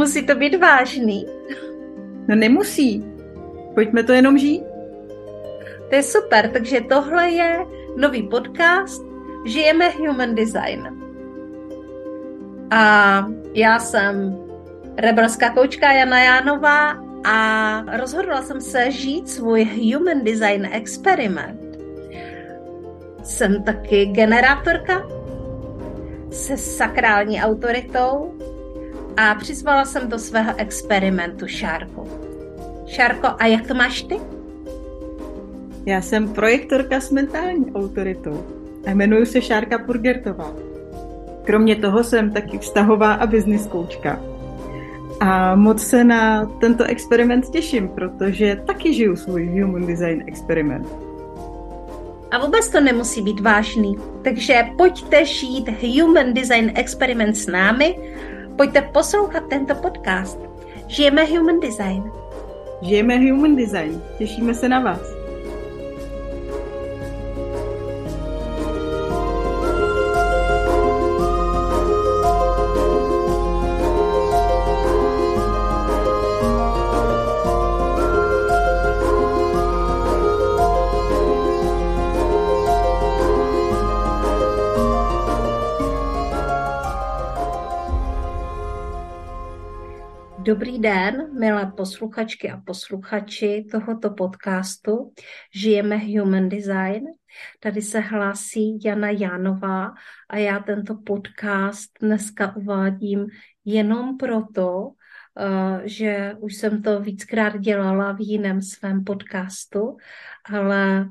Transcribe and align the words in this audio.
Musí 0.00 0.26
to 0.26 0.34
být 0.34 0.56
vážný. 0.60 1.26
No 2.28 2.36
nemusí. 2.36 3.04
Pojďme 3.74 4.02
to 4.02 4.12
jenom 4.12 4.38
žít. 4.38 4.62
To 5.88 5.94
je 5.94 6.02
super, 6.02 6.48
takže 6.48 6.80
tohle 6.80 7.30
je 7.30 7.58
nový 7.96 8.22
podcast 8.22 9.04
Žijeme 9.46 9.90
Human 9.90 10.34
Design. 10.34 10.88
A 12.70 13.26
já 13.54 13.78
jsem 13.78 14.38
rebelská 14.96 15.50
koučka 15.50 15.92
Jana 15.92 16.22
Jánová 16.22 16.96
a 17.24 17.96
rozhodla 17.96 18.42
jsem 18.42 18.60
se 18.60 18.90
žít 18.90 19.28
svůj 19.28 19.64
Human 19.64 20.24
Design 20.24 20.68
experiment. 20.72 21.60
Jsem 23.22 23.62
taky 23.62 24.06
generátorka 24.06 25.08
se 26.30 26.56
sakrální 26.56 27.42
autoritou 27.42 28.34
a 29.16 29.34
přizvala 29.34 29.84
jsem 29.84 30.08
do 30.08 30.18
svého 30.18 30.52
experimentu 30.56 31.46
Šárku. 31.46 32.08
Šárko, 32.86 33.28
a 33.38 33.46
jak 33.46 33.66
to 33.66 33.74
máš 33.74 34.02
ty? 34.02 34.20
Já 35.86 36.00
jsem 36.00 36.28
projektorka 36.28 37.00
s 37.00 37.10
mentální 37.10 37.72
autoritou 37.72 38.44
a 38.86 38.90
jmenuji 38.90 39.26
se 39.26 39.42
Šárka 39.42 39.78
Purgertová. 39.78 40.52
Kromě 41.44 41.76
toho 41.76 42.04
jsem 42.04 42.30
taky 42.30 42.58
vztahová 42.58 43.12
a 43.12 43.26
business 43.26 43.66
koučka. 43.66 44.20
A 45.20 45.54
moc 45.54 45.86
se 45.86 46.04
na 46.04 46.44
tento 46.44 46.84
experiment 46.84 47.50
těším, 47.50 47.88
protože 47.88 48.62
taky 48.66 48.94
žiju 48.94 49.16
svůj 49.16 49.60
Human 49.60 49.86
Design 49.86 50.22
experiment. 50.26 50.86
A 52.30 52.38
vůbec 52.38 52.68
to 52.68 52.80
nemusí 52.80 53.22
být 53.22 53.40
vážný. 53.40 53.96
Takže 54.22 54.62
pojďte 54.78 55.24
žít 55.24 55.68
Human 55.82 56.34
Design 56.34 56.72
experiment 56.74 57.36
s 57.36 57.46
námi, 57.46 57.96
pojďte 58.60 58.82
poslouchat 58.82 59.42
tento 59.48 59.74
podcast. 59.74 60.38
Žijeme 60.86 61.24
Human 61.24 61.60
Design. 61.60 62.12
Žijeme 62.82 63.16
Human 63.16 63.56
Design. 63.56 64.02
Těšíme 64.18 64.54
se 64.54 64.68
na 64.68 64.80
vás. 64.80 65.19
Dobrý 90.50 90.78
den, 90.78 91.38
milé 91.38 91.72
posluchačky 91.76 92.50
a 92.50 92.56
posluchači 92.56 93.66
tohoto 93.70 94.10
podcastu 94.10 95.12
Žijeme 95.54 95.96
Human 95.96 96.48
Design. 96.48 97.04
Tady 97.60 97.82
se 97.82 98.00
hlásí 98.00 98.78
Jana 98.84 99.10
Jánová 99.10 99.94
a 100.28 100.36
já 100.36 100.58
tento 100.58 100.94
podcast 100.94 101.90
dneska 102.00 102.56
uvádím 102.56 103.26
jenom 103.64 104.16
proto, 104.16 104.90
eh, 105.38 105.88
že 105.88 106.34
už 106.38 106.54
jsem 106.54 106.82
to 106.82 107.00
víckrát 107.00 107.58
dělala 107.58 108.12
v 108.12 108.20
jiném 108.20 108.62
svém 108.62 109.04
podcastu, 109.04 109.96
ale 110.50 111.08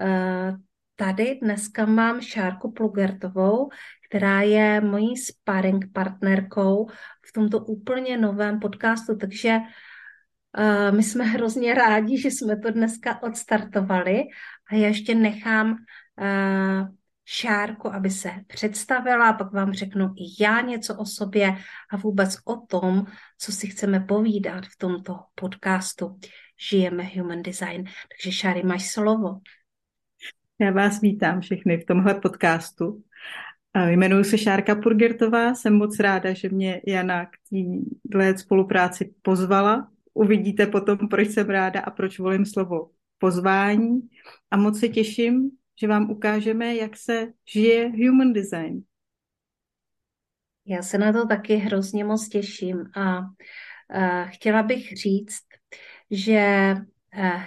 eh, 0.00 0.56
tady 0.96 1.38
dneska 1.42 1.86
mám 1.86 2.20
Šárku 2.20 2.72
Plugertovou, 2.72 3.68
která 4.10 4.40
je 4.42 4.80
mojí 4.80 5.16
sparring 5.16 5.92
partnerkou 5.92 6.86
v 7.30 7.32
tomto 7.32 7.58
úplně 7.58 8.16
novém 8.16 8.60
podcastu, 8.60 9.16
takže 9.16 9.58
uh, 9.58 10.96
my 10.96 11.02
jsme 11.02 11.24
hrozně 11.24 11.74
rádi, 11.74 12.20
že 12.20 12.30
jsme 12.30 12.56
to 12.56 12.70
dneska 12.70 13.22
odstartovali 13.22 14.22
a 14.70 14.74
já 14.74 14.88
ještě 14.88 15.14
nechám 15.14 15.70
uh, 15.70 16.88
Šárku, 17.24 17.94
aby 17.94 18.10
se 18.10 18.30
představila 18.46 19.32
pak 19.32 19.52
vám 19.52 19.72
řeknu 19.72 20.14
i 20.16 20.42
já 20.42 20.60
něco 20.60 20.96
o 20.96 21.06
sobě 21.06 21.56
a 21.90 21.96
vůbec 21.96 22.36
o 22.44 22.56
tom, 22.56 23.06
co 23.38 23.52
si 23.52 23.66
chceme 23.66 24.00
povídat 24.00 24.66
v 24.66 24.76
tomto 24.78 25.18
podcastu 25.34 26.18
Žijeme 26.70 27.04
Human 27.04 27.42
Design. 27.42 27.84
Takže 27.84 28.32
Šáry, 28.32 28.62
máš 28.62 28.90
slovo. 28.90 29.40
Já 30.60 30.70
vás 30.70 31.00
vítám 31.00 31.40
všechny 31.40 31.78
v 31.78 31.86
tomhle 31.86 32.14
podcastu. 32.14 33.02
Jmenuji 33.76 34.24
se 34.24 34.38
Šárka 34.38 34.74
Purgertová, 34.74 35.54
jsem 35.54 35.74
moc 35.74 35.98
ráda, 35.98 36.32
že 36.32 36.48
mě 36.48 36.80
Jana 36.86 37.26
k 37.26 37.30
téhle 38.10 38.38
spolupráci 38.38 39.14
pozvala. 39.22 39.90
Uvidíte 40.14 40.66
potom, 40.66 40.98
proč 41.08 41.28
jsem 41.30 41.50
ráda 41.50 41.80
a 41.80 41.90
proč 41.90 42.18
volím 42.18 42.46
slovo 42.46 42.90
pozvání. 43.18 44.00
A 44.50 44.56
moc 44.56 44.80
se 44.80 44.88
těším, 44.88 45.50
že 45.80 45.88
vám 45.88 46.10
ukážeme, 46.10 46.76
jak 46.76 46.96
se 46.96 47.32
žije 47.52 47.88
human 47.88 48.32
design. 48.32 48.82
Já 50.66 50.82
se 50.82 50.98
na 50.98 51.12
to 51.12 51.26
taky 51.26 51.54
hrozně 51.54 52.04
moc 52.04 52.28
těším 52.28 52.84
a, 52.96 53.18
a 53.90 54.24
chtěla 54.24 54.62
bych 54.62 54.96
říct, 54.96 55.42
že 56.10 56.74
Eh, 56.74 56.86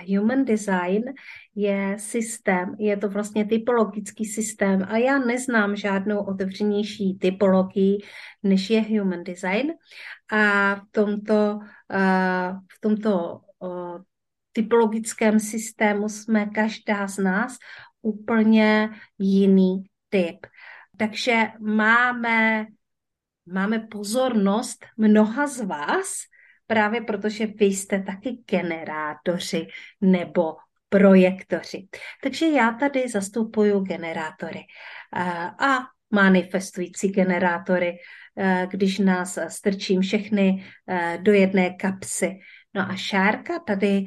human 0.07 0.46
design 0.46 1.03
je 1.56 1.96
systém, 2.00 2.75
je 2.79 2.97
to 2.97 3.09
vlastně 3.09 3.46
typologický 3.46 4.25
systém 4.25 4.85
a 4.90 4.97
já 4.97 5.19
neznám 5.19 5.75
žádnou 5.75 6.24
otevřenější 6.24 7.18
typologii, 7.18 7.97
než 8.44 8.69
je 8.69 8.81
human 8.81 9.24
design. 9.24 9.74
A 10.31 10.75
v 10.75 10.81
tomto, 10.91 11.59
eh, 11.91 12.53
v 12.78 12.81
tomto 12.81 13.41
typologickém 14.53 15.40
systému 15.40 16.09
jsme 16.09 16.45
každá 16.45 17.07
z 17.07 17.18
nás 17.18 17.57
úplně 18.01 18.90
jiný 19.19 19.84
typ. 20.09 20.47
Takže 20.97 21.47
máme, 21.59 22.66
máme 23.45 23.80
pozornost 23.80 24.85
mnoha 24.97 25.47
z 25.47 25.62
vás, 25.62 26.07
právě 26.73 27.01
protože 27.01 27.45
vy 27.45 27.66
jste 27.66 28.00
taky 28.00 28.38
generátoři 28.50 29.67
nebo 30.01 30.56
projektoři. 30.89 31.88
Takže 32.23 32.47
já 32.47 32.72
tady 32.72 33.09
zastupuju 33.09 33.79
generátory 33.79 34.59
a 35.59 35.78
manifestující 36.12 37.07
generátory, 37.07 37.97
když 38.69 39.00
nás 39.00 39.39
strčím 39.47 40.01
všechny 40.01 40.66
do 41.17 41.33
jedné 41.33 41.69
kapsy. 41.69 42.39
No 42.73 42.81
a 42.81 42.95
Šárka 42.95 43.59
tady 43.59 44.06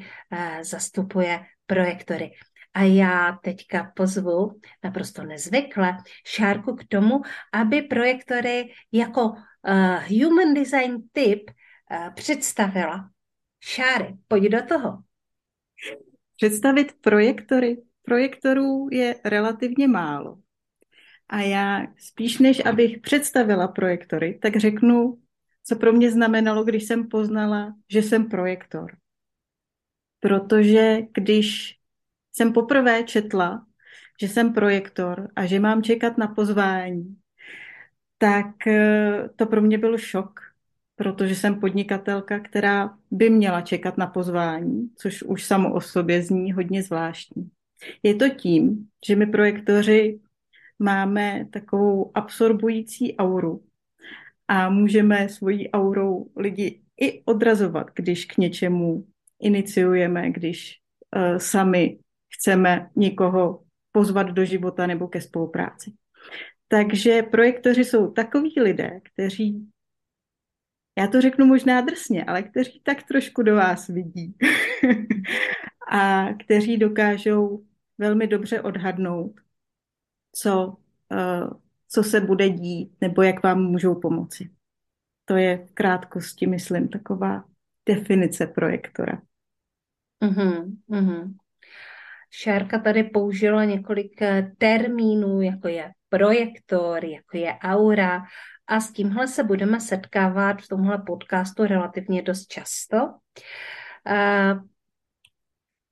zastupuje 0.61 1.39
projektory. 1.65 2.31
A 2.73 2.81
já 2.81 3.39
teďka 3.43 3.91
pozvu 3.95 4.59
naprosto 4.83 5.23
nezvykle 5.23 5.97
Šárku 6.25 6.75
k 6.75 6.83
tomu, 6.87 7.21
aby 7.53 7.81
projektory 7.81 8.69
jako 8.91 9.33
human 10.09 10.53
design 10.53 10.97
typ 11.11 11.41
Eh, 11.41 11.53
představila. 12.15 13.09
Šáry, 13.59 14.17
pojď 14.27 14.43
do 14.43 14.65
toho. 14.65 15.03
Představit 16.35 16.95
projektory. 17.01 17.83
Projektorů 18.01 18.87
je 18.91 19.15
relativně 19.25 19.87
málo. 19.87 20.37
A 21.29 21.41
já 21.41 21.87
spíš 21.97 22.39
než 22.39 22.65
abych 22.65 22.99
představila 22.99 23.67
projektory, 23.67 24.39
tak 24.41 24.55
řeknu, 24.55 25.21
co 25.63 25.75
pro 25.75 25.93
mě 25.93 26.11
znamenalo, 26.11 26.63
když 26.63 26.83
jsem 26.83 27.07
poznala, 27.07 27.75
že 27.89 28.01
jsem 28.01 28.29
projektor. 28.29 28.97
Protože 30.19 30.97
když 31.13 31.75
jsem 32.33 32.53
poprvé 32.53 33.03
četla, 33.03 33.65
že 34.21 34.27
jsem 34.27 34.53
projektor 34.53 35.31
a 35.35 35.45
že 35.45 35.59
mám 35.59 35.83
čekat 35.83 36.17
na 36.17 36.27
pozvání, 36.27 37.17
tak 38.17 38.67
eh, 38.67 39.29
to 39.35 39.45
pro 39.45 39.61
mě 39.61 39.77
byl 39.77 39.97
šok, 39.97 40.39
protože 40.97 41.35
jsem 41.35 41.59
podnikatelka, 41.59 42.39
která 42.39 42.97
by 43.11 43.29
měla 43.29 43.61
čekat 43.61 43.97
na 43.97 44.07
pozvání, 44.07 44.89
což 44.95 45.23
už 45.23 45.43
samo 45.43 45.73
o 45.73 45.81
sobě 45.81 46.23
zní 46.23 46.53
hodně 46.53 46.83
zvláštní. 46.83 47.49
Je 48.03 48.15
to 48.15 48.29
tím, 48.29 48.87
že 49.07 49.15
my 49.15 49.25
projektoři 49.25 50.19
máme 50.79 51.45
takovou 51.53 52.11
absorbující 52.13 53.17
auru 53.17 53.63
a 54.47 54.69
můžeme 54.69 55.29
svojí 55.29 55.71
aurou 55.71 56.29
lidi 56.35 56.81
i 57.01 57.23
odrazovat, 57.23 57.87
když 57.95 58.25
k 58.25 58.37
něčemu 58.37 59.05
iniciujeme, 59.39 60.31
když 60.31 60.75
uh, 61.15 61.37
sami 61.37 61.99
chceme 62.33 62.89
někoho 62.95 63.63
pozvat 63.91 64.27
do 64.27 64.45
života 64.45 64.87
nebo 64.87 65.07
ke 65.07 65.21
spolupráci. 65.21 65.93
Takže 66.67 67.23
projektoři 67.23 67.85
jsou 67.85 68.11
takoví 68.11 68.53
lidé, 68.61 68.99
kteří 69.13 69.67
já 70.97 71.07
to 71.07 71.21
řeknu 71.21 71.45
možná 71.45 71.81
drsně, 71.81 72.23
ale 72.23 72.43
kteří 72.43 72.81
tak 72.83 73.03
trošku 73.03 73.41
do 73.41 73.55
vás 73.55 73.87
vidí 73.87 74.35
a 75.91 76.25
kteří 76.33 76.77
dokážou 76.77 77.65
velmi 77.97 78.27
dobře 78.27 78.61
odhadnout, 78.61 79.31
co, 80.35 80.77
uh, 81.11 81.49
co 81.87 82.03
se 82.03 82.21
bude 82.21 82.49
dít 82.49 82.91
nebo 83.01 83.21
jak 83.21 83.43
vám 83.43 83.63
můžou 83.63 83.95
pomoci. 83.95 84.49
To 85.25 85.35
je 85.35 85.57
v 85.57 85.71
krátkosti, 85.73 86.47
myslím, 86.47 86.87
taková 86.87 87.43
definice 87.85 88.47
projektora. 88.47 89.21
Uh-huh, 90.23 90.77
uh-huh. 90.89 91.33
Šárka 92.31 92.79
tady 92.79 93.03
použila 93.03 93.65
několik 93.65 94.21
eh, 94.21 94.51
termínů, 94.57 95.41
jako 95.41 95.67
je 95.67 95.91
projektor, 96.09 97.05
jako 97.05 97.37
je 97.37 97.53
aura 97.61 98.23
a 98.67 98.79
s 98.79 98.91
tímhle 98.91 99.27
se 99.27 99.43
budeme 99.43 99.79
setkávat 99.79 100.61
v 100.61 100.67
tomhle 100.67 100.97
podcastu 100.97 101.65
relativně 101.65 102.21
dost 102.21 102.47
často. 102.47 102.97
Uh, 102.97 104.61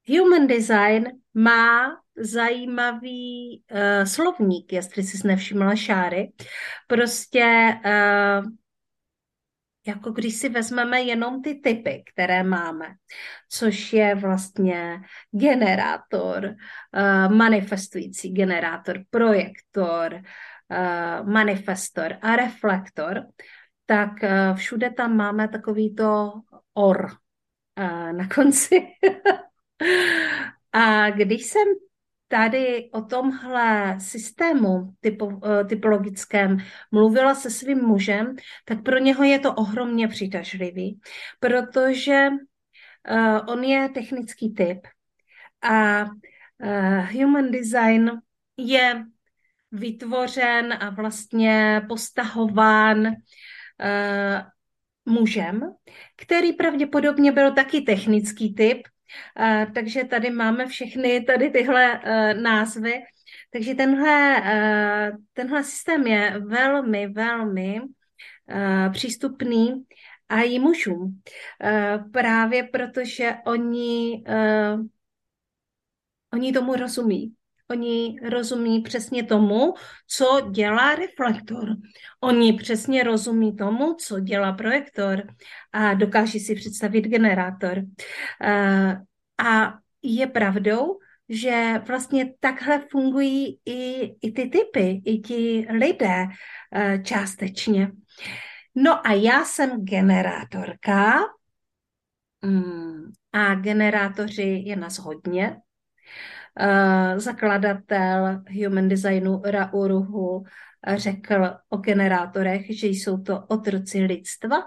human 0.08 0.48
design 0.48 1.08
má 1.34 1.98
zajímavý 2.18 3.64
uh, 3.72 4.06
slovník, 4.06 4.74
jestli 4.74 5.04
jsi 5.04 5.28
nevšimla 5.28 5.76
Šáry. 5.76 6.32
Prostě 6.88 7.76
uh, 7.86 8.52
jako 9.88 10.12
když 10.12 10.36
si 10.36 10.50
vezmeme 10.50 11.02
jenom 11.02 11.42
ty 11.42 11.56
typy, 11.56 12.04
které 12.14 12.44
máme, 12.44 12.86
což 13.50 13.94
je 13.94 14.16
vlastně 14.16 15.00
generátor, 15.32 16.46
uh, 16.46 17.36
manifestující 17.36 18.34
generátor, 18.34 19.00
projektor, 19.10 20.22
manifestor 21.24 22.18
a 22.22 22.36
reflektor, 22.36 23.26
tak 23.86 24.10
uh, 24.24 24.56
všude 24.56 24.90
tam 24.90 25.18
máme 25.18 25.48
takovýto 25.48 26.34
or 26.74 27.12
na 28.12 28.28
konci. 28.36 28.88
a 30.72 31.10
když 31.10 31.46
jsem 31.46 31.68
tady 32.28 32.90
o 32.92 33.02
tomhle 33.02 34.00
systému 34.00 34.94
typo, 35.00 35.40
eh, 35.46 35.66
typologickém 35.66 36.58
mluvila 36.92 37.36
se 37.36 37.50
svým 37.50 37.78
mužem, 37.78 38.36
tak 38.66 38.84
pro 38.84 38.98
něho 38.98 39.24
je 39.24 39.40
to 39.40 39.54
ohromně 39.54 40.08
přitažlivý, 40.08 41.00
protože 41.40 42.30
on 43.48 43.64
je 43.64 43.90
technický 43.90 44.54
typ 44.54 44.88
a 45.62 46.06
human 47.12 47.52
design 47.52 48.12
je 48.58 49.06
vytvořen 49.72 50.74
a 50.74 50.90
vlastně 50.90 51.82
postahován 51.90 53.08
uh, 53.08 53.14
mužem, 55.06 55.62
který 56.16 56.54
pravděpodobně 56.54 57.32
byl 57.32 57.54
taky 57.54 57.82
technický 57.82 58.54
typ, 58.54 58.88
Uh, 59.40 59.74
takže 59.74 60.04
tady 60.04 60.30
máme 60.30 60.68
všechny 60.68 61.22
tady 61.22 61.50
tyhle 61.50 61.94
uh, 61.94 62.42
názvy. 62.42 62.94
Takže 63.50 63.76
tenhle, 63.76 64.42
tenhle 65.34 65.64
systém 65.64 66.08
je 66.08 66.40
velmi, 66.40 67.08
velmi 67.08 67.82
přístupný 68.92 69.86
a 70.30 70.42
i 70.42 70.60
mužům. 70.60 71.22
Právě 72.14 72.64
protože 72.64 73.36
oni, 73.46 74.24
oni 76.34 76.54
tomu 76.54 76.76
rozumí. 76.76 77.34
Oni 77.72 78.16
rozumí 78.30 78.82
přesně 78.82 79.24
tomu, 79.24 79.74
co 80.08 80.50
dělá 80.52 80.96
reflektor. 80.96 81.76
Oni 82.22 82.54
přesně 82.54 83.04
rozumí 83.04 83.56
tomu, 83.56 83.94
co 83.94 84.20
dělá 84.20 84.54
projektor 84.54 85.24
a 85.72 85.94
dokáží 85.94 86.40
si 86.40 86.56
představit 86.56 87.02
generátor. 87.02 87.82
Eh, 88.42 89.02
a 89.46 89.74
je 90.02 90.28
pravdou, 90.28 91.00
že 91.30 91.82
vlastně 91.88 92.34
takhle 92.40 92.88
fungují 92.92 93.60
i, 93.66 94.04
i 94.22 94.32
ty 94.32 94.50
typy, 94.50 95.02
i 95.06 95.20
ti 95.20 95.68
lidé 95.70 96.26
eh, 96.76 97.00
částečně. 97.04 97.92
No 98.76 99.08
a 99.08 99.14
já 99.14 99.46
jsem 99.46 99.86
generátorka 99.86 101.20
mm, 102.42 103.12
a 103.34 103.56
generátoři 103.56 104.64
je 104.66 104.76
nás 104.76 105.00
hodně. 105.00 105.58
Eh, 106.60 107.20
zakladatel 107.20 108.42
human 108.64 108.90
designu 108.90 109.42
Rauruhu 109.46 110.44
řekl 110.94 111.50
o 111.70 111.78
generátorech, 111.78 112.78
že 112.78 112.88
jsou 112.88 113.18
to 113.18 113.44
otroci 113.48 114.00
lidstva, 114.00 114.64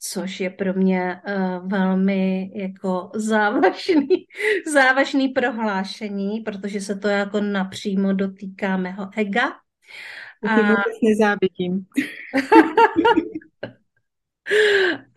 což 0.00 0.40
je 0.40 0.50
pro 0.50 0.74
mě 0.74 1.20
uh, 1.28 1.68
velmi 1.68 2.50
jako 2.54 3.10
závažný, 3.14 4.08
závažný 4.72 5.28
prohlášení, 5.28 6.40
protože 6.40 6.80
se 6.80 6.96
to 6.96 7.08
jako 7.08 7.40
napřímo 7.40 8.12
dotýká 8.12 8.76
mého 8.76 9.10
ega. 9.16 9.52
A... 10.46 10.56
vůbec 10.56 11.00
nezávidím. 11.02 11.86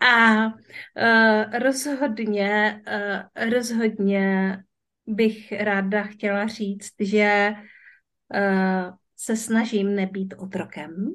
a 0.00 0.46
uh, 0.46 1.58
rozhodně, 1.58 2.82
uh, 2.86 3.50
rozhodně 3.50 4.58
bych 5.06 5.52
ráda 5.52 6.02
chtěla 6.02 6.46
říct, 6.46 6.94
že 7.00 7.52
uh, 8.34 8.94
se 9.16 9.36
snažím 9.36 9.94
nebýt 9.94 10.34
otrokem, 10.38 11.14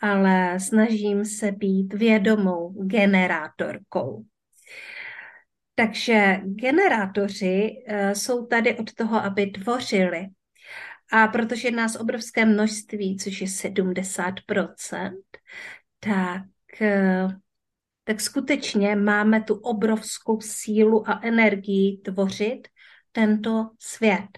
ale 0.00 0.60
snažím 0.60 1.24
se 1.24 1.52
být 1.52 1.94
vědomou 1.94 2.72
generátorkou. 2.86 4.24
Takže 5.74 6.40
generátoři 6.44 7.70
uh, 7.88 8.10
jsou 8.12 8.46
tady 8.46 8.78
od 8.78 8.94
toho, 8.94 9.24
aby 9.24 9.46
tvořili. 9.46 10.26
A 11.12 11.28
protože 11.28 11.70
nás 11.70 11.96
obrovské 11.96 12.44
množství, 12.44 13.16
což 13.16 13.40
je 13.40 13.46
70%, 13.46 15.12
tak 16.00 16.42
uh, 16.80 17.32
tak 18.08 18.20
skutečně 18.20 18.96
máme 18.96 19.42
tu 19.42 19.54
obrovskou 19.54 20.40
sílu 20.40 21.08
a 21.08 21.20
energii 21.22 21.96
tvořit 22.04 22.68
tento 23.16 23.70
svět. 23.78 24.28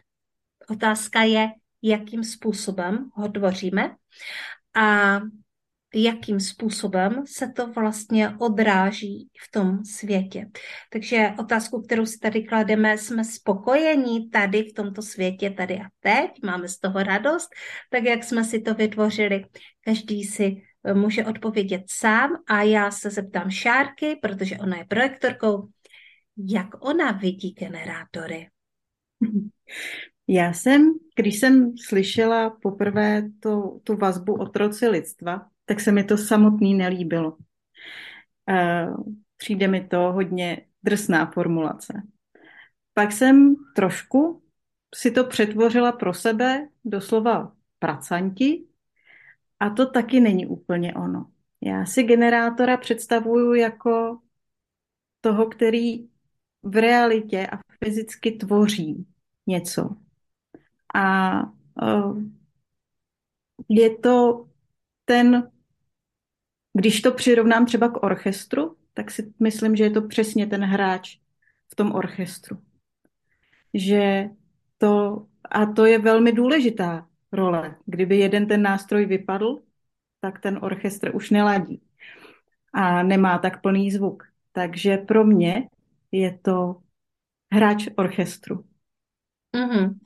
Otázka 0.70 1.22
je, 1.22 1.48
jakým 1.82 2.24
způsobem 2.24 3.10
ho 3.14 3.28
tvoříme 3.28 3.96
a 4.74 5.20
jakým 5.94 6.40
způsobem 6.40 7.22
se 7.26 7.52
to 7.56 7.72
vlastně 7.72 8.30
odráží 8.38 9.28
v 9.40 9.50
tom 9.50 9.84
světě. 9.84 10.46
Takže 10.92 11.30
otázku, 11.38 11.82
kterou 11.82 12.06
si 12.06 12.18
tady 12.18 12.42
klademe, 12.42 12.98
jsme 12.98 13.24
spokojení 13.24 14.30
tady 14.30 14.62
v 14.62 14.72
tomto 14.74 15.02
světě, 15.02 15.50
tady 15.50 15.74
a 15.74 15.88
teď, 16.00 16.30
máme 16.44 16.68
z 16.68 16.78
toho 16.78 17.02
radost, 17.02 17.48
tak 17.90 18.04
jak 18.04 18.24
jsme 18.24 18.44
si 18.44 18.60
to 18.60 18.74
vytvořili. 18.74 19.44
Každý 19.84 20.24
si 20.24 20.62
eh, 20.84 20.94
může 20.94 21.24
odpovědět 21.24 21.82
sám 21.90 22.30
a 22.48 22.62
já 22.62 22.90
se 22.90 23.10
zeptám 23.10 23.50
Šárky, 23.50 24.18
protože 24.22 24.58
ona 24.58 24.76
je 24.76 24.84
projektorkou, 24.84 25.68
jak 26.36 26.84
ona 26.84 27.12
vidí 27.12 27.52
generátory. 27.52 28.48
Já 30.28 30.52
jsem, 30.52 30.94
když 31.16 31.40
jsem 31.40 31.76
slyšela 31.76 32.50
poprvé 32.50 33.22
tu, 33.40 33.80
tu 33.84 33.96
vazbu 33.96 34.34
otroci 34.34 34.88
lidstva, 34.88 35.46
tak 35.64 35.80
se 35.80 35.92
mi 35.92 36.04
to 36.04 36.16
samotný 36.16 36.74
nelíbilo. 36.74 37.36
Uh, 38.50 39.14
přijde 39.36 39.68
mi 39.68 39.88
to 39.88 40.12
hodně 40.12 40.66
drsná 40.82 41.30
formulace. 41.30 42.02
Pak 42.94 43.12
jsem 43.12 43.54
trošku 43.76 44.42
si 44.94 45.10
to 45.10 45.24
přetvořila 45.24 45.92
pro 45.92 46.14
sebe, 46.14 46.68
doslova 46.84 47.52
pracanti, 47.78 48.64
a 49.60 49.70
to 49.70 49.90
taky 49.90 50.20
není 50.20 50.46
úplně 50.46 50.94
ono. 50.94 51.30
Já 51.60 51.86
si 51.86 52.02
generátora 52.02 52.76
představuju 52.76 53.54
jako 53.54 54.18
toho, 55.20 55.46
který 55.46 56.08
v 56.62 56.76
realitě 56.76 57.46
a 57.46 57.58
fyzicky 57.84 58.32
tvoří 58.32 59.06
něco. 59.46 59.96
A 60.94 61.42
uh, 61.82 62.22
je 63.68 63.96
to 63.96 64.48
ten, 65.04 65.50
když 66.72 67.00
to 67.00 67.12
přirovnám 67.12 67.66
třeba 67.66 67.88
k 67.88 68.02
orchestru, 68.02 68.76
tak 68.94 69.10
si 69.10 69.32
myslím, 69.40 69.76
že 69.76 69.84
je 69.84 69.90
to 69.90 70.02
přesně 70.02 70.46
ten 70.46 70.64
hráč 70.64 71.18
v 71.68 71.74
tom 71.74 71.92
orchestru. 71.94 72.58
Že 73.74 74.30
to, 74.78 75.26
a 75.50 75.66
to 75.66 75.86
je 75.86 75.98
velmi 75.98 76.32
důležitá 76.32 77.08
role. 77.32 77.76
Kdyby 77.86 78.18
jeden 78.18 78.46
ten 78.46 78.62
nástroj 78.62 79.06
vypadl, 79.06 79.58
tak 80.20 80.40
ten 80.40 80.58
orchestr 80.62 81.16
už 81.16 81.30
neladí 81.30 81.82
a 82.72 83.02
nemá 83.02 83.38
tak 83.38 83.62
plný 83.62 83.90
zvuk. 83.90 84.22
Takže 84.52 84.96
pro 84.96 85.24
mě 85.24 85.68
je 86.12 86.38
to 86.38 86.76
hráč 87.52 87.88
orchestru. 87.96 88.64
Mm-hmm. 89.54 89.98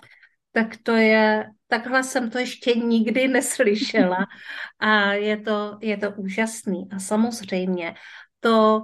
Tak 0.52 0.76
to 0.82 0.92
je, 0.92 1.50
takhle 1.66 2.04
jsem 2.04 2.30
to 2.30 2.38
ještě 2.38 2.74
nikdy 2.74 3.28
neslyšela 3.28 4.26
a 4.78 5.12
je 5.12 5.36
to, 5.36 5.78
je 5.80 5.96
to 5.96 6.10
úžasný. 6.10 6.88
A 6.92 6.98
samozřejmě 6.98 7.94
to 8.40 8.82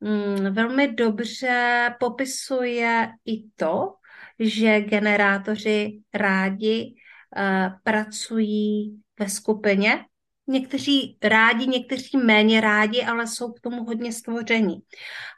mm, 0.00 0.54
velmi 0.54 0.94
dobře 0.94 1.94
popisuje 2.00 3.12
i 3.26 3.48
to, 3.56 3.94
že 4.38 4.80
generátoři 4.80 6.00
rádi 6.14 6.94
uh, 7.36 7.78
pracují 7.82 9.00
ve 9.18 9.28
skupině, 9.28 10.04
někteří 10.52 11.18
rádi, 11.22 11.66
někteří 11.66 12.16
méně 12.16 12.60
rádi, 12.60 13.02
ale 13.02 13.26
jsou 13.26 13.52
k 13.52 13.60
tomu 13.60 13.84
hodně 13.84 14.12
stvoření. 14.12 14.80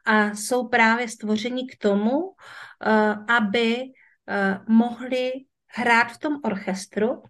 A 0.05 0.35
jsou 0.35 0.69
právě 0.69 1.09
stvoření 1.09 1.67
k 1.67 1.79
tomu, 1.79 2.35
eh, 2.87 3.35
aby 3.35 3.83
eh, 4.29 4.59
mohli 4.69 5.33
hrát 5.69 6.05
v 6.05 6.19
tom 6.19 6.41
orchestru 6.45 7.23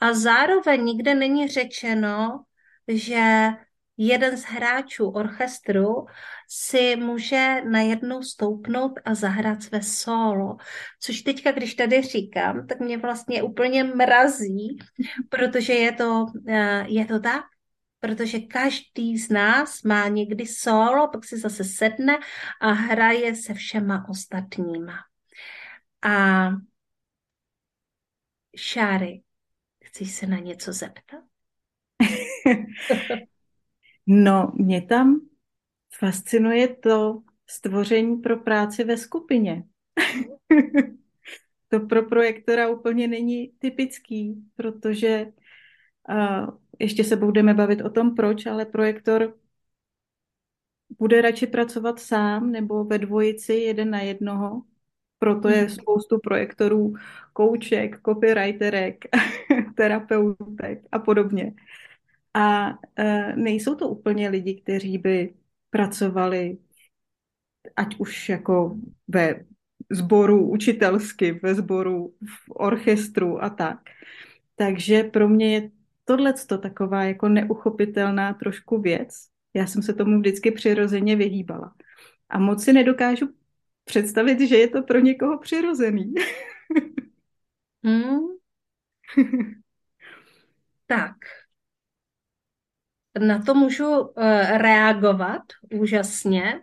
a 0.00 0.14
zároveň 0.14 0.84
nikde 0.84 1.14
není 1.14 1.48
řečeno, 1.48 2.44
že 2.88 3.48
jeden 4.02 4.36
z 4.36 4.42
hráčů 4.42 5.08
orchestru 5.08 6.06
si 6.48 6.96
může 6.96 7.62
najednou 7.70 8.22
stoupnout 8.22 8.92
a 9.04 9.14
zahrát 9.14 9.62
své 9.62 9.82
solo. 9.82 10.56
Což 11.00 11.22
teďka, 11.22 11.52
když 11.52 11.74
tady 11.74 12.02
říkám, 12.02 12.66
tak 12.66 12.80
mě 12.80 12.98
vlastně 12.98 13.42
úplně 13.42 13.84
mrazí, 13.84 14.78
protože 15.28 15.72
je 15.72 15.92
to, 15.92 16.26
eh, 16.48 16.84
je 16.88 17.04
to 17.04 17.20
tak, 17.20 17.44
protože 18.00 18.38
každý 18.38 19.18
z 19.18 19.30
nás 19.30 19.82
má 19.82 20.08
někdy 20.08 20.46
solo, 20.46 21.08
pak 21.08 21.24
si 21.24 21.38
zase 21.38 21.64
sedne 21.64 22.18
a 22.60 22.72
hraje 22.72 23.34
se 23.36 23.54
všema 23.54 24.06
ostatníma. 24.08 24.94
A 26.02 26.48
Šáry, 28.56 29.22
chceš 29.84 30.10
se 30.14 30.26
na 30.26 30.38
něco 30.38 30.72
zeptat? 30.72 31.20
no, 34.06 34.52
mě 34.54 34.82
tam 34.82 35.20
fascinuje 35.98 36.68
to 36.68 37.22
stvoření 37.46 38.16
pro 38.16 38.36
práci 38.36 38.84
ve 38.84 38.96
skupině. 38.96 39.64
to 41.68 41.80
pro 41.80 42.02
projektora 42.02 42.68
úplně 42.68 43.08
není 43.08 43.52
typický, 43.58 44.44
protože 44.56 45.26
uh, 46.10 46.46
ještě 46.78 47.04
se 47.04 47.16
budeme 47.16 47.54
bavit 47.54 47.80
o 47.80 47.90
tom, 47.90 48.14
proč, 48.14 48.46
ale 48.46 48.64
projektor 48.66 49.34
bude 50.98 51.22
radši 51.22 51.46
pracovat 51.46 52.00
sám 52.00 52.50
nebo 52.50 52.84
ve 52.84 52.98
dvojici 52.98 53.54
jeden 53.54 53.90
na 53.90 54.00
jednoho. 54.00 54.62
Proto 55.18 55.48
je 55.48 55.60
hmm. 55.60 55.68
spoustu 55.68 56.18
projektorů, 56.18 56.94
kouček, 57.32 58.00
copywriterek, 58.04 59.04
terapeutek 59.76 60.82
a 60.92 60.98
podobně. 60.98 61.54
A 62.34 62.70
uh, 62.70 63.36
nejsou 63.36 63.74
to 63.74 63.88
úplně 63.88 64.28
lidi, 64.28 64.54
kteří 64.54 64.98
by 64.98 65.34
pracovali 65.70 66.58
ať 67.76 67.96
už 67.98 68.28
jako 68.28 68.76
ve 69.08 69.44
sboru 69.90 70.50
učitelsky, 70.50 71.32
ve 71.32 71.54
sboru 71.54 72.14
v 72.26 72.50
orchestru 72.50 73.44
a 73.44 73.50
tak. 73.50 73.78
Takže 74.56 75.02
pro 75.02 75.28
mě 75.28 75.54
je 75.54 75.70
tohle 76.04 76.34
taková 76.62 77.04
jako 77.04 77.28
neuchopitelná 77.28 78.34
trošku 78.34 78.80
věc. 78.80 79.28
Já 79.54 79.66
jsem 79.66 79.82
se 79.82 79.94
tomu 79.94 80.18
vždycky 80.18 80.50
přirozeně 80.50 81.16
vyhýbala. 81.16 81.74
A 82.28 82.38
moc 82.38 82.64
si 82.64 82.72
nedokážu 82.72 83.28
představit, 83.84 84.40
že 84.40 84.56
je 84.56 84.68
to 84.68 84.82
pro 84.82 84.98
někoho 84.98 85.38
přirozený. 85.38 86.14
hmm. 87.84 88.20
tak. 90.86 91.16
Na 93.20 93.42
to 93.42 93.54
můžu 93.54 94.00
uh, 94.00 94.12
reagovat 94.56 95.42
úžasně. 95.72 96.60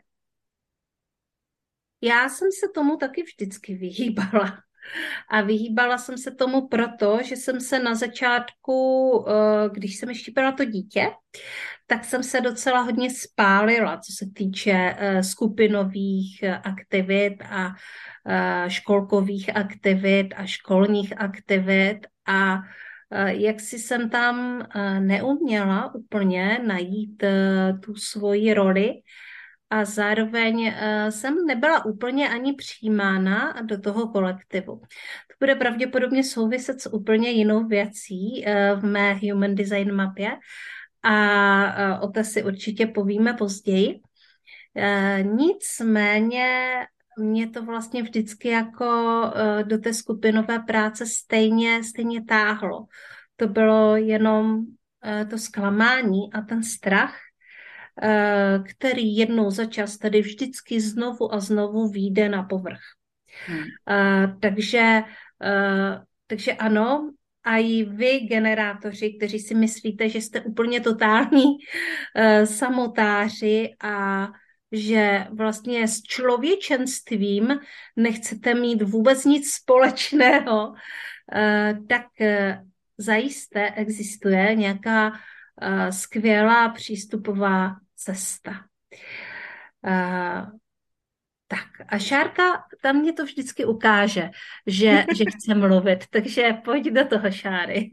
Já 2.01 2.29
jsem 2.29 2.47
se 2.51 2.67
tomu 2.75 2.97
taky 2.97 3.23
vždycky 3.23 3.75
vyhýbala. 3.75 4.57
A 5.29 5.41
vyhýbala 5.41 5.97
jsem 5.97 6.17
se 6.17 6.31
tomu 6.31 6.67
proto, 6.67 7.19
že 7.23 7.35
jsem 7.35 7.59
se 7.61 7.79
na 7.79 7.95
začátku, 7.95 9.25
eh, 9.27 9.69
když 9.69 9.97
jsem 9.97 10.09
ještě 10.09 10.31
byla 10.31 10.51
to 10.51 10.65
dítě, 10.65 11.11
tak 11.87 12.05
jsem 12.05 12.23
se 12.23 12.41
docela 12.41 12.79
hodně 12.79 13.09
spálila, 13.09 13.97
co 13.97 14.13
se 14.17 14.25
týče 14.35 14.95
eh, 14.97 15.23
skupinových 15.23 16.43
eh, 16.43 16.57
aktivit 16.57 17.37
a 17.49 17.73
školkových 18.67 19.55
aktivit 19.55 20.33
a 20.35 20.45
školních 20.45 21.21
aktivit 21.21 21.97
a 22.27 22.59
jak 23.27 23.59
si 23.59 23.79
jsem 23.79 24.09
tam 24.09 24.67
neuměla 24.99 25.95
úplně 25.95 26.59
najít 26.65 27.23
tu 27.83 27.95
svoji 27.95 28.53
roli, 28.53 28.93
a 29.69 29.85
zároveň 29.85 30.73
jsem 31.09 31.45
nebyla 31.45 31.85
úplně 31.85 32.29
ani 32.29 32.53
přijímána 32.53 33.61
do 33.61 33.81
toho 33.81 34.07
kolektivu. 34.07 34.75
To 34.77 35.35
bude 35.39 35.55
pravděpodobně 35.55 36.23
souviset 36.23 36.81
s 36.81 36.93
úplně 36.93 37.29
jinou 37.29 37.67
věcí 37.67 38.45
v 38.75 38.85
mé 38.85 39.13
Human 39.13 39.55
Design 39.55 39.95
mapě 39.95 40.31
a 41.03 41.99
o 41.99 42.07
té 42.07 42.23
si 42.23 42.43
určitě 42.43 42.87
povíme 42.87 43.33
později. 43.33 43.99
Nicméně 45.21 46.75
mě 47.17 47.49
to 47.49 47.65
vlastně 47.65 48.03
vždycky 48.03 48.47
jako 48.49 48.85
uh, 48.85 49.67
do 49.67 49.77
té 49.77 49.93
skupinové 49.93 50.59
práce 50.59 51.05
stejně, 51.05 51.83
stejně 51.83 52.23
táhlo. 52.23 52.85
To 53.35 53.47
bylo 53.47 53.95
jenom 53.95 54.55
uh, 54.55 55.29
to 55.29 55.37
zklamání 55.37 56.33
a 56.33 56.41
ten 56.41 56.63
strach, 56.63 57.13
Eh, 58.01 58.59
který 58.69 59.15
jednou 59.17 59.51
za 59.51 59.65
čas 59.65 59.97
tady 59.97 60.21
vždycky 60.21 60.81
znovu 60.81 61.33
a 61.33 61.39
znovu 61.39 61.89
vyjde 61.89 62.29
na 62.29 62.43
povrch. 62.43 62.81
Hmm. 63.45 63.63
Takže, 64.39 65.01
takže 66.27 66.53
ano, 66.53 67.11
a 67.43 67.57
i 67.57 67.83
vy, 67.83 68.19
generátoři, 68.19 69.13
kteří 69.17 69.39
si 69.39 69.55
myslíte, 69.55 70.09
že 70.09 70.21
jste 70.21 70.41
úplně 70.41 70.81
totální 70.81 71.43
samotáři 72.43 73.69
a 73.83 74.27
že 74.71 75.27
vlastně 75.31 75.87
s 75.87 76.01
člověčenstvím 76.01 77.59
nechcete 77.95 78.53
mít 78.53 78.81
vůbec 78.81 79.25
nic 79.25 79.51
společného, 79.53 80.67
uh, 80.69 81.87
tak 81.87 82.05
uh, 82.21 82.27
zajisté 82.97 83.71
existuje 83.71 84.55
nějaká 84.55 85.09
uh, 85.09 85.89
skvělá 85.89 86.69
přístupová 86.69 87.75
cesta. 87.95 88.51
Tak 91.47 91.67
a 91.87 91.99
Šárka, 91.99 92.63
tam 92.81 92.95
mě 92.95 93.13
to 93.13 93.23
vždycky 93.23 93.65
ukáže, 93.65 94.29
že, 94.65 95.05
že 95.15 95.23
chce 95.25 95.55
mluvit, 95.55 96.07
takže 96.09 96.53
pojď 96.65 96.85
do 96.85 97.07
toho, 97.07 97.31
Šáry. 97.31 97.91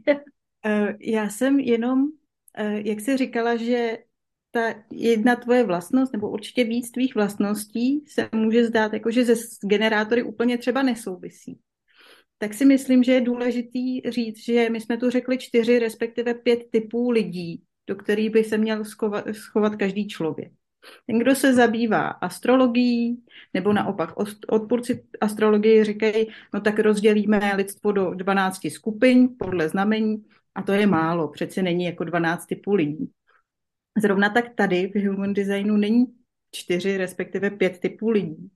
Já 0.99 1.29
jsem 1.29 1.59
jenom, 1.59 2.03
jak 2.57 2.99
jsi 2.99 3.17
říkala, 3.17 3.55
že 3.55 3.97
ta 4.55 4.73
jedna 4.91 5.35
tvoje 5.35 5.63
vlastnost, 5.63 6.13
nebo 6.13 6.29
určitě 6.29 6.63
víc 6.63 6.91
tvých 6.91 7.15
vlastností 7.15 8.03
se 8.07 8.29
může 8.35 8.65
zdát, 8.65 8.93
jako 8.93 9.11
že 9.11 9.25
ze 9.25 9.35
generátory 9.67 10.23
úplně 10.23 10.57
třeba 10.57 10.83
nesouvisí. 10.83 11.59
Tak 12.37 12.53
si 12.53 12.65
myslím, 12.65 13.03
že 13.03 13.11
je 13.11 13.21
důležitý 13.21 14.01
říct, 14.01 14.45
že 14.45 14.69
my 14.69 14.81
jsme 14.81 14.97
tu 14.97 15.09
řekli 15.09 15.37
čtyři, 15.37 15.79
respektive 15.79 16.33
pět 16.33 16.59
typů 16.71 17.11
lidí, 17.11 17.63
do 17.87 17.95
kterých 17.95 18.29
by 18.29 18.43
se 18.43 18.57
měl 18.57 18.85
schovat, 18.85 19.25
schovat 19.31 19.75
každý 19.75 20.07
člověk. 20.07 20.51
Ten, 21.07 21.19
kdo 21.19 21.35
se 21.35 21.53
zabývá 21.53 22.07
astrologií, 22.07 23.23
nebo 23.53 23.73
naopak 23.73 24.13
odpůrci 24.47 25.03
astrologie 25.21 25.85
říkají, 25.85 26.27
no 26.53 26.61
tak 26.61 26.79
rozdělíme 26.79 27.55
lidstvo 27.55 27.91
do 27.91 28.13
12 28.13 28.59
skupin 28.69 29.29
podle 29.39 29.69
znamení 29.69 30.25
a 30.55 30.61
to 30.61 30.71
je 30.71 30.87
málo, 30.87 31.27
přece 31.27 31.61
není 31.61 31.85
jako 31.85 32.03
12 32.03 32.45
typů 32.45 32.75
lidí. 32.75 33.11
Zrovna 34.01 34.29
tak 34.29 34.55
tady 34.55 34.91
v 34.95 35.07
Human 35.07 35.33
Designu 35.33 35.77
není 35.77 36.05
čtyři, 36.51 36.97
respektive 36.97 37.49
pět 37.49 37.79
typů 37.79 38.09
lidí. 38.09 38.51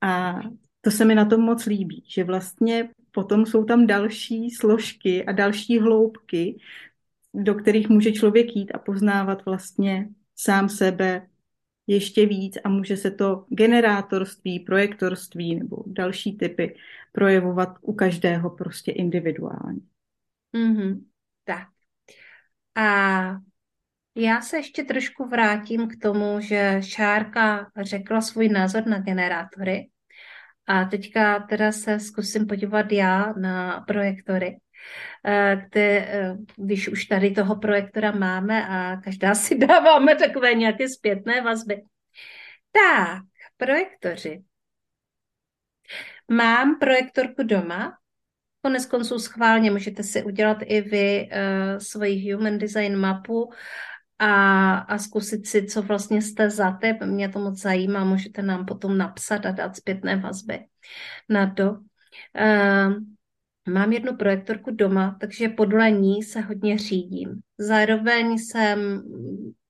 A 0.00 0.40
to 0.80 0.90
se 0.90 1.04
mi 1.04 1.14
na 1.14 1.24
tom 1.24 1.40
moc 1.40 1.66
líbí, 1.66 2.04
že 2.08 2.24
vlastně 2.24 2.88
potom 3.10 3.46
jsou 3.46 3.64
tam 3.64 3.86
další 3.86 4.50
složky 4.50 5.24
a 5.24 5.32
další 5.32 5.78
hloubky, 5.78 6.58
do 7.34 7.54
kterých 7.54 7.88
může 7.88 8.12
člověk 8.12 8.56
jít 8.56 8.72
a 8.72 8.78
poznávat 8.78 9.44
vlastně 9.44 10.08
sám 10.36 10.68
sebe 10.68 11.28
ještě 11.86 12.26
víc 12.26 12.58
a 12.64 12.68
může 12.68 12.96
se 12.96 13.10
to 13.10 13.44
generátorství, 13.48 14.60
projektorství 14.60 15.54
nebo 15.54 15.84
další 15.86 16.36
typy 16.38 16.76
projevovat 17.12 17.68
u 17.80 17.92
každého 17.92 18.50
prostě 18.50 18.92
individuálně. 18.92 19.80
Mm-hmm. 20.54 21.04
Tak. 21.44 21.68
A 22.74 23.36
já 24.14 24.40
se 24.40 24.56
ještě 24.56 24.84
trošku 24.84 25.24
vrátím 25.24 25.88
k 25.88 26.02
tomu, 26.02 26.40
že 26.40 26.80
Šárka 26.80 27.70
řekla 27.80 28.20
svůj 28.20 28.48
názor 28.48 28.86
na 28.86 28.98
generátory. 28.98 29.88
A 30.66 30.84
teďka 30.84 31.40
teda 31.40 31.72
se 31.72 32.00
zkusím 32.00 32.46
podívat 32.46 32.92
já 32.92 33.32
na 33.32 33.80
projektory. 33.80 34.56
Eh, 35.26 35.66
kde, 35.68 35.98
eh, 35.98 36.36
když 36.56 36.88
už 36.88 37.04
tady 37.04 37.30
toho 37.30 37.56
projektora 37.56 38.10
máme 38.10 38.66
a 38.68 38.96
každá 38.96 39.34
si 39.34 39.58
dáváme 39.58 40.14
takové 40.14 40.54
nějaké 40.54 40.88
zpětné 40.88 41.40
vazby. 41.40 41.82
Tak, 42.72 43.22
projektoři. 43.56 44.42
Mám 46.28 46.78
projektorku 46.78 47.42
doma 47.42 47.98
Konec 48.64 48.86
konců 48.86 49.18
schválně 49.18 49.70
můžete 49.70 50.02
si 50.02 50.22
udělat 50.22 50.58
i 50.64 50.80
vy 50.80 51.28
uh, 51.32 51.78
svoji 51.78 52.32
human 52.32 52.58
design 52.58 52.96
mapu 52.96 53.50
a, 54.22 54.74
a 54.78 54.98
zkusit 54.98 55.46
si, 55.46 55.66
co 55.66 55.82
vlastně 55.82 56.22
jste 56.22 56.50
za 56.50 56.72
typ. 56.72 57.02
Mě 57.02 57.28
to 57.28 57.38
moc 57.38 57.60
zajímá, 57.60 58.04
můžete 58.04 58.42
nám 58.42 58.66
potom 58.66 58.98
napsat 58.98 59.46
a 59.46 59.50
dát 59.50 59.76
zpětné 59.76 60.16
vazby 60.16 60.66
na 61.28 61.54
to. 61.54 61.70
Uh, 61.70 62.94
Mám 63.68 63.92
jednu 63.92 64.16
projektorku 64.16 64.70
doma, 64.70 65.16
takže 65.20 65.48
podle 65.48 65.90
ní 65.90 66.22
se 66.22 66.40
hodně 66.40 66.78
řídím. 66.78 67.40
Zároveň 67.58 68.38
jsem 68.38 69.02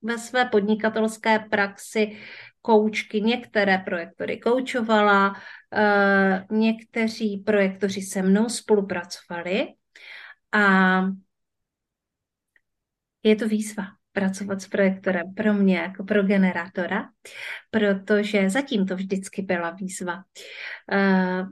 ve 0.02 0.18
své 0.18 0.44
podnikatelské 0.44 1.38
praxi 1.38 2.18
koučky, 2.62 3.20
některé 3.20 3.78
projektory 3.78 4.38
koučovala, 4.38 5.36
eh, 5.72 6.46
někteří 6.50 7.36
projektoři 7.46 8.02
se 8.02 8.22
mnou 8.22 8.48
spolupracovali 8.48 9.68
a 10.52 11.02
je 13.22 13.36
to 13.36 13.48
výzva 13.48 14.01
pracovat 14.12 14.62
s 14.62 14.68
projektorem 14.68 15.34
pro 15.34 15.54
mě 15.54 15.76
jako 15.76 16.04
pro 16.04 16.22
generátora, 16.22 17.08
protože 17.70 18.50
zatím 18.50 18.86
to 18.86 18.96
vždycky 18.96 19.42
byla 19.42 19.70
výzva. 19.70 20.24
Eh, 20.92 21.42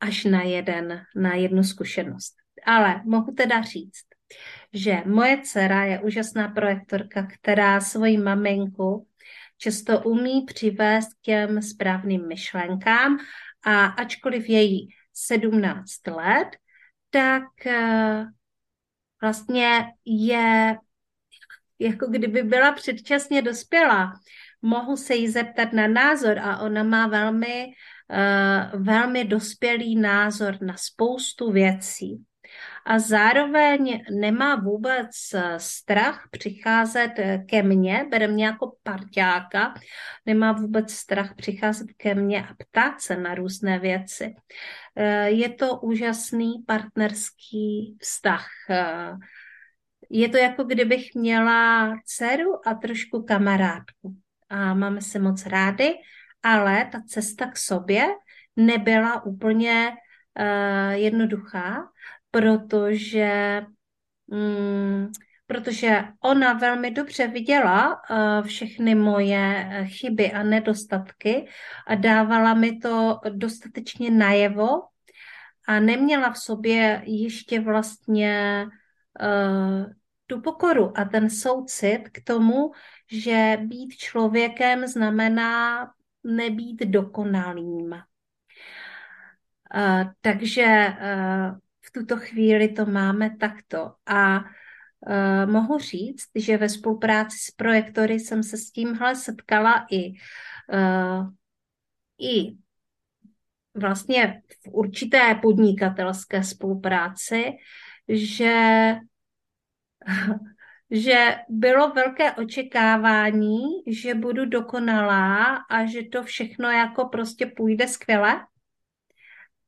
až 0.00 0.24
na, 0.24 0.42
jeden, 0.42 1.02
na 1.16 1.34
jednu 1.34 1.64
zkušenost. 1.64 2.34
Ale 2.66 3.02
mohu 3.04 3.32
teda 3.32 3.62
říct, 3.62 4.04
že 4.72 5.02
moje 5.06 5.40
dcera 5.42 5.84
je 5.84 6.00
úžasná 6.00 6.48
projektorka, 6.48 7.26
která 7.26 7.80
svoji 7.80 8.18
maminku 8.18 9.08
často 9.58 10.00
umí 10.00 10.44
přivést 10.44 11.14
k 11.14 11.20
těm 11.22 11.62
správným 11.62 12.28
myšlenkám 12.28 13.18
a 13.66 13.86
ačkoliv 13.86 14.48
je 14.48 14.62
jí 14.62 14.88
17 15.12 16.06
let, 16.06 16.48
tak 17.10 17.66
eh, 17.66 18.24
vlastně 19.24 19.86
je 20.04 20.76
jako 21.78 22.06
kdyby 22.06 22.42
byla 22.42 22.72
předčasně 22.72 23.42
dospělá. 23.42 24.12
Mohu 24.62 24.96
se 24.96 25.14
jí 25.14 25.28
zeptat 25.28 25.72
na 25.72 25.86
názor 25.86 26.38
a 26.38 26.58
ona 26.58 26.82
má 26.82 27.06
velmi, 27.06 27.66
uh, 28.74 28.82
velmi 28.82 29.24
dospělý 29.24 29.96
názor 29.96 30.58
na 30.62 30.74
spoustu 30.76 31.52
věcí 31.52 32.24
a 32.86 32.98
zároveň 32.98 34.04
nemá 34.10 34.56
vůbec 34.56 35.10
eh, 35.34 35.54
strach 35.58 36.28
přicházet 36.30 37.12
eh, 37.18 37.38
ke 37.48 37.62
mně, 37.62 38.06
bere 38.10 38.26
mě 38.28 38.44
jako 38.44 38.76
parťáka, 38.82 39.74
nemá 40.26 40.52
vůbec 40.52 40.92
strach 40.92 41.34
přicházet 41.34 41.86
ke 41.96 42.14
mně 42.14 42.46
a 42.46 42.54
ptát 42.54 43.00
se 43.00 43.16
na 43.16 43.34
různé 43.34 43.78
věci. 43.78 44.34
Eh, 44.96 45.30
je 45.30 45.48
to 45.48 45.80
úžasný 45.80 46.62
partnerský 46.66 47.96
vztah. 48.00 48.46
Je 50.10 50.28
to 50.28 50.36
jako 50.36 50.64
kdybych 50.64 51.14
měla 51.14 51.92
dceru 52.04 52.68
a 52.68 52.74
trošku 52.74 53.22
kamarádku. 53.22 54.16
A 54.48 54.74
máme 54.74 55.00
se 55.00 55.18
moc 55.18 55.46
rádi, 55.46 55.94
ale 56.42 56.88
ta 56.92 57.02
cesta 57.08 57.46
k 57.46 57.56
sobě 57.56 58.06
nebyla 58.56 59.26
úplně 59.26 59.90
uh, 59.90 60.92
jednoduchá, 60.92 61.90
protože, 62.30 63.62
mm, 64.26 65.12
protože 65.46 66.04
ona 66.20 66.52
velmi 66.52 66.90
dobře 66.90 67.28
viděla 67.28 68.00
uh, 68.10 68.46
všechny 68.46 68.94
moje 68.94 69.68
eh, 69.70 69.84
chyby 69.84 70.32
a 70.32 70.42
nedostatky 70.42 71.48
a 71.86 71.94
dávala 71.94 72.54
mi 72.54 72.78
to 72.78 73.20
dostatečně 73.28 74.10
najevo 74.10 74.82
a 75.66 75.80
neměla 75.80 76.32
v 76.32 76.38
sobě 76.38 77.02
ještě 77.04 77.60
vlastně 77.60 78.66
uh, 79.22 79.92
tu 80.26 80.40
pokoru 80.40 80.98
a 80.98 81.04
ten 81.04 81.30
soucit 81.30 82.08
k 82.08 82.24
tomu, 82.24 82.72
že 83.12 83.58
být 83.60 83.96
člověkem 83.96 84.86
znamená 84.86 85.90
nebýt 86.24 86.80
dokonalým. 86.80 87.94
Takže 90.20 90.86
uh, 90.88 91.58
tuto 91.94 92.16
chvíli 92.16 92.68
to 92.68 92.86
máme 92.86 93.36
takto. 93.36 93.94
A 94.06 94.44
uh, 95.06 95.52
mohu 95.52 95.78
říct, 95.78 96.28
že 96.34 96.56
ve 96.56 96.68
spolupráci 96.68 97.38
s 97.38 97.50
projektory 97.50 98.20
jsem 98.20 98.42
se 98.42 98.56
s 98.56 98.70
tímhle 98.70 99.16
setkala 99.16 99.86
i, 99.90 100.12
uh, 100.72 101.30
i 102.20 102.56
vlastně 103.74 104.42
v 104.64 104.68
určité 104.68 105.34
podnikatelské 105.42 106.44
spolupráci, 106.44 107.44
že 108.08 108.94
že 110.90 111.36
bylo 111.48 111.90
velké 111.90 112.32
očekávání, 112.32 113.60
že 113.86 114.14
budu 114.14 114.44
dokonalá 114.44 115.56
a 115.56 115.86
že 115.86 116.02
to 116.02 116.22
všechno 116.22 116.70
jako 116.70 117.08
prostě 117.08 117.46
půjde 117.46 117.88
skvěle, 117.88 118.46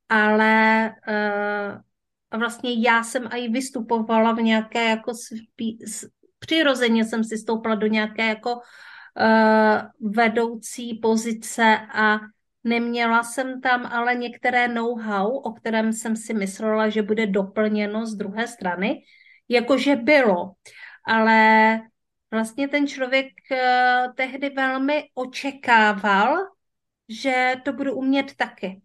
ale 0.09 0.89
uh, 1.07 1.81
a 2.31 2.37
vlastně 2.37 2.73
já 2.73 3.03
jsem 3.03 3.29
i 3.31 3.47
vystupovala 3.47 4.31
v 4.31 4.41
nějaké 4.41 4.89
jako 4.89 5.13
spí, 5.13 5.79
přirozeně 6.39 7.05
jsem 7.05 7.23
si 7.23 7.37
stoupla 7.37 7.75
do 7.75 7.87
nějaké 7.87 8.27
jako 8.27 8.55
uh, 8.55 10.11
vedoucí 10.11 10.93
pozice 10.93 11.77
a 11.93 12.19
neměla 12.63 13.23
jsem 13.23 13.61
tam 13.61 13.85
ale 13.85 14.15
některé 14.15 14.67
know-how, 14.67 15.37
o 15.37 15.51
kterém 15.51 15.93
jsem 15.93 16.15
si 16.15 16.33
myslela, 16.33 16.89
že 16.89 17.01
bude 17.01 17.27
doplněno 17.27 18.05
z 18.05 18.15
druhé 18.15 18.47
strany, 18.47 19.01
jakože 19.49 19.95
bylo. 19.95 20.53
Ale 21.07 21.79
vlastně 22.31 22.67
ten 22.67 22.87
člověk 22.87 23.27
uh, 23.51 24.13
tehdy 24.13 24.49
velmi 24.49 25.03
očekával, 25.13 26.35
že 27.09 27.55
to 27.65 27.73
budu 27.73 27.95
umět 27.95 28.35
taky. 28.35 28.81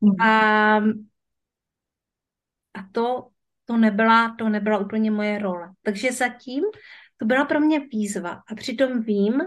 Mm. 0.00 0.20
A 0.20 0.80
a 2.76 2.88
to, 2.92 3.28
to, 3.64 3.76
nebyla, 3.76 4.34
to 4.38 4.48
nebyla 4.48 4.78
úplně 4.78 5.10
moje 5.10 5.38
role. 5.38 5.72
Takže 5.82 6.12
zatím 6.12 6.64
to 7.16 7.26
byla 7.26 7.44
pro 7.44 7.60
mě 7.60 7.80
výzva. 7.80 8.42
A 8.48 8.54
přitom 8.54 9.02
vím, 9.02 9.40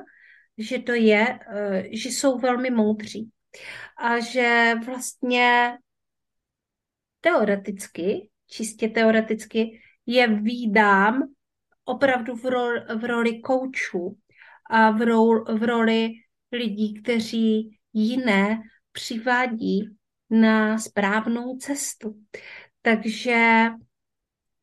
že 0.58 0.80
to 0.80 0.94
je, 0.94 1.40
eh, 1.54 1.84
že 1.92 2.10
jsou 2.10 2.38
velmi 2.38 2.70
moudří. 2.70 3.32
A 3.98 4.20
že 4.20 4.74
vlastně 4.86 5.78
teoreticky, 7.22 8.30
čistě 8.48 8.88
teoreticky, 8.88 9.82
je 10.06 10.28
výdám 10.28 11.24
opravdu 11.86 12.36
v, 12.36 12.46
roli, 12.46 12.80
v 12.96 13.04
roli 13.04 13.40
koučů 13.40 14.18
a 14.70 14.92
v, 14.92 15.02
rol, 15.02 15.44
v 15.44 15.64
roli 15.64 16.10
lidí, 16.52 17.02
kteří 17.02 17.80
jiné 17.94 18.62
přivádí 18.92 19.96
na 20.30 20.78
správnou 20.78 21.58
cestu. 21.58 22.16
Takže 22.82 23.66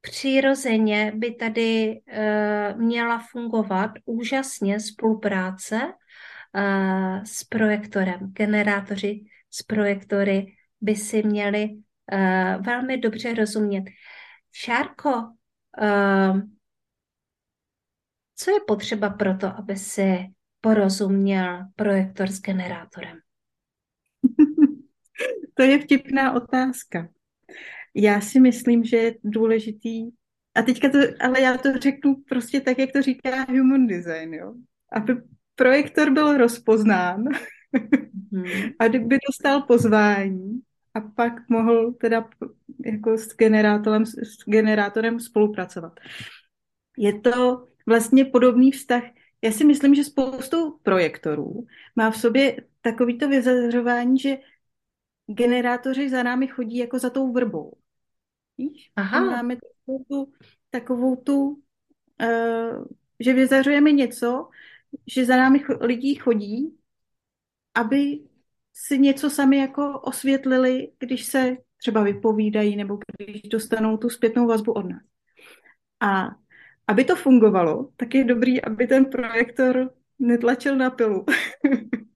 přirozeně 0.01 1.13
by 1.15 1.35
tady 1.35 2.01
uh, 2.07 2.81
měla 2.81 3.25
fungovat 3.31 3.91
úžasně 4.05 4.81
spolupráce 4.81 5.81
uh, 5.85 7.25
s 7.25 7.45
projektorem. 7.45 8.33
Generátoři 8.33 9.25
s 9.51 9.63
projektory 9.63 10.47
by 10.81 10.97
si 10.97 11.23
měli 11.23 11.69
uh, 11.69 12.65
velmi 12.65 12.99
dobře 12.99 13.35
rozumět. 13.35 13.85
Šárko, 14.53 15.33
co 18.37 18.51
je 18.51 18.61
potřeba 18.67 19.11
pro 19.11 19.37
to, 19.37 19.47
aby 19.47 19.77
si 19.77 20.19
porozuměl 20.61 21.65
projektor 21.77 22.31
s 22.31 22.41
generátorem? 22.41 23.19
To 25.55 25.63
je 25.63 25.79
vtipná 25.79 26.33
otázka. 26.33 27.09
Já 27.97 28.21
si 28.21 28.41
myslím, 28.41 28.85
že 28.85 28.97
je 28.97 29.15
důležitý, 29.25 30.11
a 30.55 30.63
teďka 30.63 30.89
to, 30.89 30.99
ale 31.21 31.41
já 31.41 31.59
to 31.59 31.69
řeknu 31.79 32.17
prostě 32.29 32.61
tak, 32.61 32.79
jak 32.79 32.93
to 32.93 33.03
říká 33.03 33.47
human 33.49 33.87
design, 33.87 34.35
jo. 34.35 34.55
Aby 34.93 35.17
projektor 35.55 36.11
byl 36.11 36.37
rozpoznán 36.37 37.25
hmm. 38.33 38.45
a 38.79 38.89
kdyby 38.89 39.19
dostal 39.29 39.63
pozvání 39.63 40.61
a 40.95 41.01
pak 41.01 41.49
mohl 41.49 41.93
teda 41.93 42.29
jako 42.85 43.19
s 43.19 43.37
generátorem, 43.37 44.07
s 44.07 44.45
generátorem 44.47 45.21
spolupracovat. 45.21 45.93
Je 46.99 47.21
to 47.21 47.67
vlastně 47.87 48.25
podobný 48.25 48.73
vztah. 48.73 49.03
Já 49.43 49.53
si 49.53 49.65
myslím, 49.65 49.95
že 49.95 50.05
spoustu 50.05 50.79
projektorů 50.83 51.67
má 51.97 52.11
v 52.11 52.17
sobě 52.17 52.57
takovýto 52.81 53.29
vyzařování, 53.29 54.19
že 54.19 54.39
generátoři 55.27 56.11
za 56.11 56.23
námi 56.23 56.47
chodí 56.47 56.77
jako 56.77 56.99
za 56.99 57.11
tou 57.11 57.33
vrbou. 57.33 57.73
Víš? 58.59 58.93
Aha. 58.97 59.25
máme 59.25 59.57
takovou 59.57 60.05
tu, 60.05 60.33
takovou 60.71 61.17
tu 61.17 61.63
uh, 62.23 62.85
že 63.21 63.33
vyzařujeme 63.33 63.93
něco, 63.93 64.49
že 65.07 65.25
za 65.25 65.37
námi 65.37 65.59
cho- 65.59 65.87
lidí 65.87 66.15
chodí, 66.15 66.79
aby 67.75 68.21
si 68.73 68.99
něco 68.99 69.31
sami 69.31 69.57
jako 69.57 70.01
osvětlili, 70.01 70.93
když 70.99 71.25
se 71.25 71.57
třeba 71.77 72.03
vypovídají 72.03 72.77
nebo 72.77 72.99
když 73.19 73.43
dostanou 73.43 73.97
tu 73.97 74.11
zpětnou 74.11 74.47
vazbu 74.47 74.73
od 74.73 74.89
nás. 74.89 75.03
A 76.01 76.29
aby 76.87 77.05
to 77.05 77.17
fungovalo, 77.17 77.91
tak 77.97 78.15
je 78.15 78.25
dobrý, 78.25 78.63
aby 78.63 78.87
ten 78.87 79.05
projektor 79.05 79.91
netlačil 80.19 80.77
na 80.77 80.91
pilu. 80.91 81.25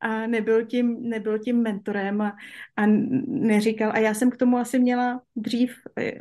a 0.00 0.26
nebyl 0.26 0.66
tím, 0.66 1.08
nebyl 1.08 1.38
tím 1.38 1.62
mentorem 1.62 2.20
a, 2.20 2.36
a 2.76 2.82
neříkal. 3.26 3.92
A 3.92 3.98
já 3.98 4.14
jsem 4.14 4.30
k 4.30 4.36
tomu 4.36 4.56
asi 4.56 4.78
měla 4.78 5.22
dřív 5.36 5.74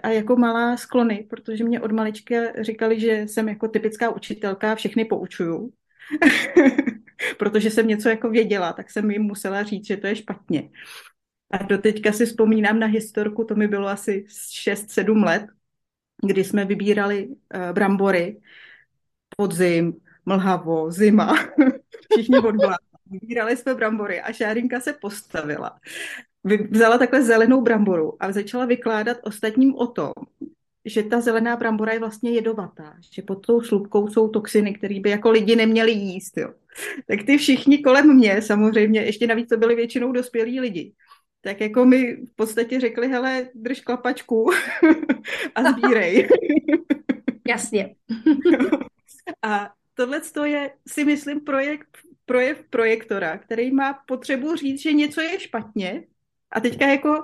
a 0.04 0.10
jako 0.10 0.36
malá 0.36 0.78
sklony, 0.78 1.28
protože 1.30 1.64
mě 1.64 1.82
od 1.82 1.92
malička 1.92 2.36
říkali, 2.62 3.00
že 3.00 3.28
jsem 3.28 3.50
jako 3.50 3.68
typická 3.68 4.10
učitelka, 4.10 4.76
všechny 4.76 5.06
poučuju. 5.06 5.72
protože 7.38 7.72
jsem 7.72 7.88
něco 7.88 8.10
jako 8.10 8.30
věděla, 8.30 8.74
tak 8.74 8.92
jsem 8.92 9.12
jim 9.12 9.22
musela 9.22 9.64
říct, 9.64 9.88
že 9.88 9.98
to 9.98 10.08
je 10.08 10.16
špatně. 10.16 10.70
A 11.52 11.64
doteďka 11.64 12.12
si 12.12 12.26
vzpomínám 12.26 12.80
na 12.80 12.88
historku, 12.88 13.44
to 13.44 13.56
mi 13.56 13.68
bylo 13.68 13.88
asi 13.88 14.26
6-7 14.30 15.24
let, 15.26 15.46
kdy 16.26 16.44
jsme 16.44 16.66
vybírali 16.66 17.28
uh, 17.28 17.36
brambory, 17.74 18.42
podzim, 19.38 19.94
mlhavo, 20.26 20.92
zima, 20.92 21.36
všichni 22.12 22.38
od 22.38 22.56
vybírali 23.12 23.58
jsme 23.58 23.76
brambory 23.76 24.22
a 24.22 24.34
Šárinka 24.34 24.80
se 24.80 24.94
postavila. 24.94 25.80
Vzala 26.72 26.98
takhle 26.98 27.24
zelenou 27.24 27.62
bramboru 27.62 28.24
a 28.24 28.32
začala 28.32 28.66
vykládat 28.66 29.18
ostatním 29.24 29.76
o 29.76 29.88
tom, 29.88 30.14
že 30.86 31.04
ta 31.04 31.22
zelená 31.22 31.56
brambora 31.56 31.94
je 31.94 32.00
vlastně 32.00 32.32
jedovatá, 32.32 32.94
že 33.12 33.22
pod 33.22 33.46
tou 33.46 33.62
slupkou 33.62 34.08
jsou 34.08 34.28
toxiny, 34.28 34.74
které 34.74 35.00
by 35.00 35.10
jako 35.10 35.32
lidi 35.32 35.56
neměli 35.56 35.92
jíst. 35.92 36.38
Jo. 36.38 36.54
Tak 37.08 37.24
ty 37.24 37.38
všichni 37.38 37.78
kolem 37.78 38.16
mě, 38.16 38.42
samozřejmě, 38.42 39.02
ještě 39.02 39.28
navíc 39.28 39.50
to 39.50 39.58
byli 39.58 39.76
většinou 39.76 40.12
dospělí 40.12 40.60
lidi, 40.60 40.94
tak 41.42 41.62
jako 41.62 41.86
mi 41.86 42.16
v 42.16 42.36
podstatě 42.36 42.80
řekli, 42.80 43.08
hele, 43.08 43.50
drž 43.56 43.82
klapačku 43.82 44.50
a 45.56 45.72
sbírej. 45.72 46.28
Jasně. 47.48 47.96
a 49.42 49.70
tohle 49.94 50.22
je, 50.46 50.72
si 50.88 51.06
myslím, 51.06 51.42
projekt, 51.42 51.98
projev 52.28 52.64
projektora, 52.70 53.38
který 53.38 53.72
má 53.72 53.94
potřebu 53.94 54.56
říct, 54.56 54.82
že 54.82 54.94
něco 54.94 55.22
je 55.22 55.40
špatně 55.40 56.04
a 56.52 56.60
teďka 56.60 56.88
jako 56.88 57.24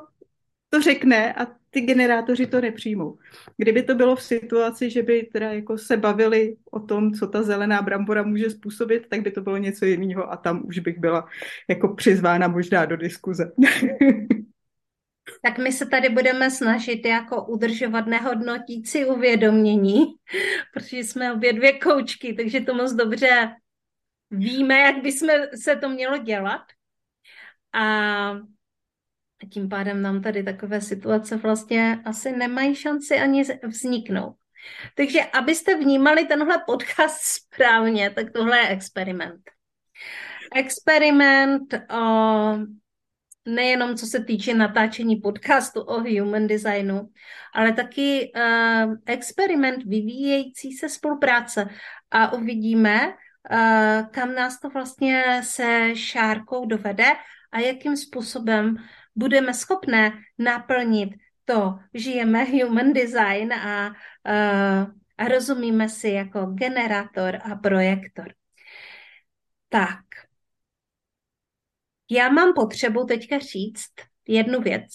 to 0.70 0.82
řekne 0.82 1.34
a 1.34 1.48
ty 1.70 1.82
generátoři 1.82 2.48
to 2.48 2.62
nepřijmou. 2.62 3.18
Kdyby 3.58 3.84
to 3.84 3.96
bylo 3.96 4.16
v 4.16 4.24
situaci, 4.24 4.90
že 4.90 5.04
by 5.04 5.30
teda 5.34 5.54
jako 5.54 5.78
se 5.78 5.98
bavili 5.98 6.56
o 6.72 6.80
tom, 6.80 7.14
co 7.14 7.28
ta 7.28 7.44
zelená 7.44 7.82
brambora 7.82 8.24
může 8.24 8.50
způsobit, 8.50 9.08
tak 9.10 9.22
by 9.22 9.32
to 9.32 9.42
bylo 9.42 9.58
něco 9.58 9.86
jiného 9.86 10.32
a 10.32 10.38
tam 10.38 10.64
už 10.66 10.80
bych 10.80 11.00
byla 11.00 11.28
jako 11.70 11.96
přizvána 11.96 12.48
možná 12.48 12.86
do 12.86 12.98
diskuze. 12.98 13.52
Tak 15.46 15.58
my 15.58 15.72
se 15.72 15.86
tady 15.86 16.10
budeme 16.10 16.52
snažit 16.52 17.06
jako 17.06 17.46
udržovat 17.46 18.08
nehodnotící 18.08 19.06
uvědomění, 19.06 20.06
protože 20.74 20.98
jsme 20.98 21.34
obě 21.34 21.54
dvě 21.54 21.80
koučky, 21.80 22.34
takže 22.34 22.62
to 22.62 22.74
moc 22.74 22.94
dobře 22.94 23.56
víme, 24.34 24.80
jak 24.80 25.02
bychom 25.02 25.30
se 25.64 25.76
to 25.76 25.90
mělo 25.90 26.18
dělat. 26.18 26.62
A 27.74 28.34
tím 29.52 29.70
pádem 29.70 30.02
nám 30.02 30.22
tady 30.22 30.44
takové 30.44 30.82
situace 30.82 31.38
vlastně 31.38 32.02
asi 32.06 32.32
nemají 32.32 32.76
šanci 32.76 33.20
ani 33.20 33.44
vzniknout. 33.68 34.36
Takže 34.96 35.20
abyste 35.24 35.78
vnímali 35.78 36.26
tenhle 36.26 36.64
podcast 36.66 37.22
správně, 37.22 38.10
tak 38.10 38.32
tohle 38.32 38.58
je 38.58 38.68
experiment. 38.68 39.42
Experiment 40.56 41.74
o, 41.74 42.58
nejenom 43.46 43.96
co 43.96 44.06
se 44.06 44.24
týče 44.24 44.54
natáčení 44.54 45.16
podcastu 45.16 45.82
o 45.82 46.00
human 46.00 46.48
designu, 46.48 47.10
ale 47.54 47.74
taky 47.74 48.32
uh, 48.36 48.96
experiment 49.06 49.84
vyvíjející 49.84 50.74
se 50.74 50.90
spolupráce. 50.90 51.70
A 52.12 52.34
uvidíme, 52.34 53.14
kam 54.12 54.36
nás 54.36 54.60
to 54.60 54.70
vlastně 54.70 55.42
se 55.44 55.96
šárkou 55.96 56.66
dovede 56.66 57.06
a 57.52 57.60
jakým 57.60 57.98
způsobem 57.98 58.76
budeme 59.16 59.54
schopné 59.54 60.12
naplnit 60.38 61.10
to, 61.46 61.80
žijeme 61.94 62.44
human 62.44 62.94
design 62.94 63.54
a, 63.54 63.90
uh, 63.90 64.94
a 65.18 65.28
rozumíme 65.28 65.90
si 65.90 66.10
jako 66.10 66.46
generátor 66.46 67.40
a 67.52 67.56
projektor. 67.56 68.34
Tak, 69.70 70.00
já 72.12 72.30
mám 72.30 72.54
potřebu 72.54 73.06
teďka 73.06 73.40
říct 73.40 73.94
jednu 74.28 74.62
věc 74.62 74.92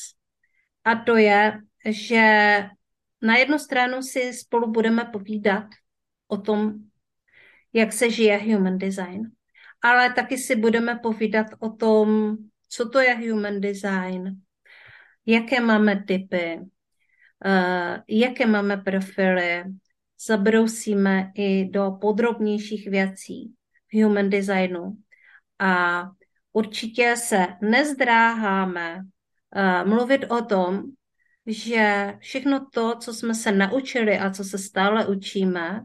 a 0.84 0.94
to 0.94 1.16
je, 1.16 1.60
že 1.86 2.22
na 3.22 3.36
jednu 3.36 3.58
stranu 3.58 4.02
si 4.02 4.32
spolu 4.32 4.72
budeme 4.72 5.04
povídat 5.04 5.64
o 6.26 6.36
tom, 6.36 6.74
jak 7.72 7.92
se 7.92 8.10
žije 8.10 8.38
human 8.38 8.78
design, 8.78 9.22
ale 9.82 10.12
taky 10.12 10.38
si 10.38 10.56
budeme 10.56 10.98
povídat 11.02 11.46
o 11.58 11.70
tom, 11.70 12.36
co 12.68 12.88
to 12.88 13.00
je 13.00 13.14
human 13.14 13.60
design, 13.60 14.40
jaké 15.26 15.60
máme 15.60 16.04
typy, 16.06 16.58
uh, 16.60 17.96
jaké 18.08 18.46
máme 18.46 18.76
profily, 18.76 19.64
zabrousíme 20.26 21.32
i 21.34 21.64
do 21.64 21.98
podrobnějších 22.00 22.88
věcí 22.88 23.54
v 23.92 24.02
human 24.02 24.30
designu. 24.30 24.96
A 25.58 26.02
určitě 26.52 27.16
se 27.16 27.46
nezdráháme 27.62 28.96
uh, 28.96 29.88
mluvit 29.88 30.24
o 30.24 30.44
tom, 30.44 30.82
že 31.46 32.14
všechno 32.18 32.66
to, 32.72 32.96
co 32.98 33.14
jsme 33.14 33.34
se 33.34 33.52
naučili 33.52 34.18
a 34.18 34.30
co 34.30 34.44
se 34.44 34.58
stále 34.58 35.06
učíme 35.06 35.84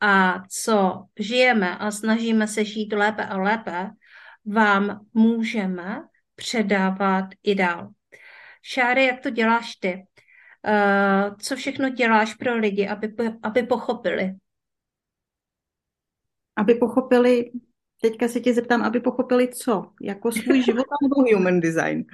a 0.00 0.42
co 0.48 1.04
žijeme 1.18 1.78
a 1.78 1.90
snažíme 1.90 2.48
se 2.48 2.64
žít 2.64 2.92
lépe 2.92 3.24
a 3.24 3.36
lépe, 3.36 3.90
vám 4.46 5.00
můžeme 5.14 6.02
předávat 6.34 7.24
i 7.42 7.54
dál. 7.54 7.90
Šáry, 8.62 9.04
jak 9.04 9.20
to 9.20 9.30
děláš 9.30 9.76
ty? 9.76 10.06
Uh, 10.68 11.36
co 11.36 11.56
všechno 11.56 11.88
děláš 11.88 12.34
pro 12.34 12.56
lidi, 12.56 12.88
aby, 12.88 13.14
aby 13.42 13.62
pochopili? 13.62 14.34
Aby 16.56 16.74
pochopili, 16.74 17.50
teďka 18.00 18.28
se 18.28 18.40
tě 18.40 18.54
zeptám, 18.54 18.82
aby 18.82 19.00
pochopili 19.00 19.48
co? 19.48 19.92
Jako 20.02 20.32
svůj 20.32 20.62
život 20.64 20.86
nebo 21.02 21.36
human 21.36 21.60
design? 21.60 22.04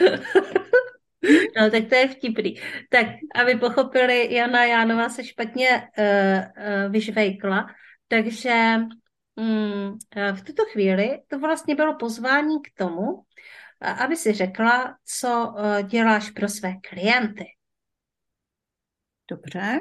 No, 1.56 1.70
tak 1.70 1.88
to 1.88 1.94
je 1.94 2.08
vtipný. 2.08 2.54
Tak, 2.88 3.06
aby 3.34 3.54
pochopili, 3.54 4.34
Jana 4.34 4.64
Jánová 4.64 5.08
se 5.08 5.24
špatně 5.24 5.68
uh, 5.98 6.04
uh, 6.04 6.92
vyžvejkla, 6.92 7.66
takže 8.08 8.76
eh, 10.16 10.32
v 10.32 10.42
tuto 10.42 10.64
chvíli 10.64 11.18
to 11.28 11.38
vlastně 11.38 11.74
bylo 11.74 11.94
pozvání 11.94 12.62
k 12.62 12.78
tomu, 12.78 13.24
aby 13.80 14.16
si 14.16 14.32
řekla, 14.32 14.96
co 15.04 15.54
eh, 15.58 15.82
děláš 15.82 16.30
pro 16.30 16.48
své 16.48 16.74
klienty. 16.90 17.44
Dobře. 19.28 19.80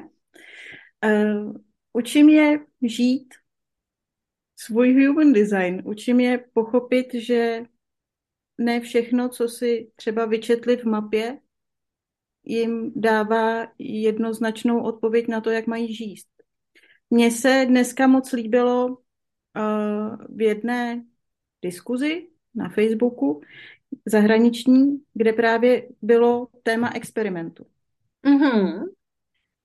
Uh, 1.05 1.53
učím 1.93 2.29
je 2.29 2.59
žít 2.81 3.33
svůj 4.55 5.05
human 5.05 5.33
design. 5.33 5.81
Učím 5.85 6.19
je 6.19 6.37
pochopit, 6.53 7.13
že 7.13 7.61
ne 8.59 8.79
všechno, 8.79 9.29
co 9.29 9.47
si 9.47 9.91
třeba 9.95 10.25
vyčetli 10.25 10.77
v 10.77 10.83
mapě, 10.83 11.39
jim 12.43 12.91
dává 12.95 13.67
jednoznačnou 13.79 14.83
odpověď 14.83 15.27
na 15.27 15.41
to, 15.41 15.49
jak 15.49 15.67
mají 15.67 15.93
žít. 15.95 16.25
Mně 17.09 17.31
se 17.31 17.65
dneska 17.67 18.07
moc 18.07 18.31
líbilo 18.31 18.97
v 20.29 20.41
jedné 20.41 21.05
diskuzi 21.61 22.27
na 22.55 22.69
Facebooku 22.69 23.41
zahraniční, 24.05 25.01
kde 25.13 25.33
právě 25.33 25.89
bylo 26.01 26.47
téma 26.63 26.91
experimentu. 26.95 27.65
Mm-hmm. 28.23 28.83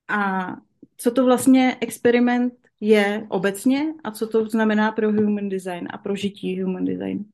A 0.09 0.53
co 0.97 1.11
to 1.11 1.25
vlastně 1.25 1.77
experiment 1.81 2.55
je 2.81 3.27
obecně 3.29 3.95
a 4.05 4.11
co 4.11 4.29
to 4.29 4.47
znamená 4.47 4.93
pro 4.93 5.13
human 5.13 5.49
design 5.49 5.89
a 5.91 5.99
pro 5.99 6.17
žití 6.17 6.63
human 6.63 6.85
design. 6.85 7.25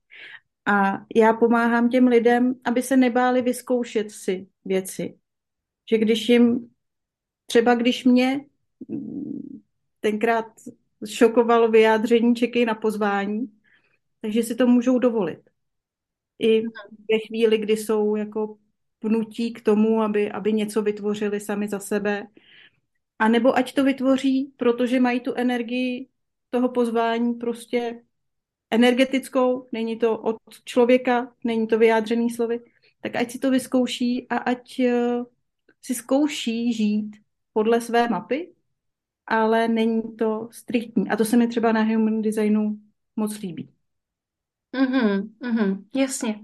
A 0.67 1.05
já 1.15 1.33
pomáhám 1.33 1.89
těm 1.89 2.07
lidem, 2.07 2.55
aby 2.65 2.83
se 2.83 2.97
nebáli 2.97 3.43
vyzkoušet 3.43 4.11
si 4.11 4.47
věci. 4.65 5.19
Že 5.91 5.99
když 5.99 6.29
jim, 6.29 6.71
třeba 7.47 7.75
když 7.75 8.05
mě 8.05 8.45
tenkrát 10.01 10.47
šokovalo 11.07 11.69
vyjádření 11.69 12.35
čeky 12.35 12.65
na 12.65 12.75
pozvání, 12.75 13.53
takže 14.21 14.43
si 14.43 14.55
to 14.55 14.67
můžou 14.67 14.99
dovolit. 14.99 15.51
I 16.39 16.63
ve 17.11 17.19
chvíli, 17.27 17.59
kdy 17.59 17.77
jsou 17.77 18.17
jako 18.17 18.59
pnutí 18.99 19.53
k 19.53 19.63
tomu, 19.63 20.03
aby, 20.03 20.31
aby 20.31 20.53
něco 20.53 20.83
vytvořili 20.83 21.41
sami 21.41 21.69
za 21.69 21.79
sebe. 21.79 22.27
A 23.19 23.29
nebo 23.29 23.57
ať 23.57 23.75
to 23.75 23.85
vytvoří, 23.85 24.53
protože 24.57 25.01
mají 25.01 25.21
tu 25.21 25.35
energii 25.35 26.09
toho 26.51 26.69
pozvání 26.69 27.35
prostě 27.35 28.03
energetickou, 28.71 29.69
není 29.73 29.99
to 29.99 30.19
od 30.19 30.37
člověka, 30.65 31.33
není 31.45 31.67
to 31.67 31.79
vyjádřený 31.79 32.31
slovy, 32.31 32.61
tak 33.01 33.17
ať 33.17 33.31
si 33.31 33.39
to 33.39 33.51
vyzkouší 33.51 34.29
a 34.29 34.37
ať 34.37 34.81
uh, 34.81 35.25
si 35.83 35.95
zkouší 35.95 36.73
žít 36.73 37.17
podle 37.53 37.81
své 37.81 38.09
mapy, 38.09 38.53
ale 39.27 39.69
není 39.69 40.17
to 40.17 40.49
striktní. 40.53 41.11
A 41.11 41.17
to 41.17 41.25
se 41.25 41.37
mi 41.37 41.49
třeba 41.49 41.73
na 41.73 41.83
human 41.83 42.23
designu 42.23 42.81
moc 43.17 43.39
líbí. 43.39 43.71
Mm-hmm, 44.75 45.31
mm-hmm, 45.41 45.85
jasně. 45.95 46.41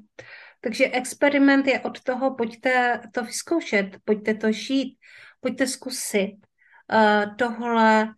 Takže 0.61 0.91
experiment 0.91 1.67
je 1.67 1.81
od 1.81 2.03
toho, 2.03 2.35
pojďte 2.35 3.01
to 3.13 3.25
vyzkoušet, 3.25 3.97
pojďte 4.05 4.35
to 4.35 4.53
žít, 4.53 4.99
pojďte 5.41 5.67
zkusit 5.67 6.37
uh, 6.93 7.37
tohle 7.37 8.15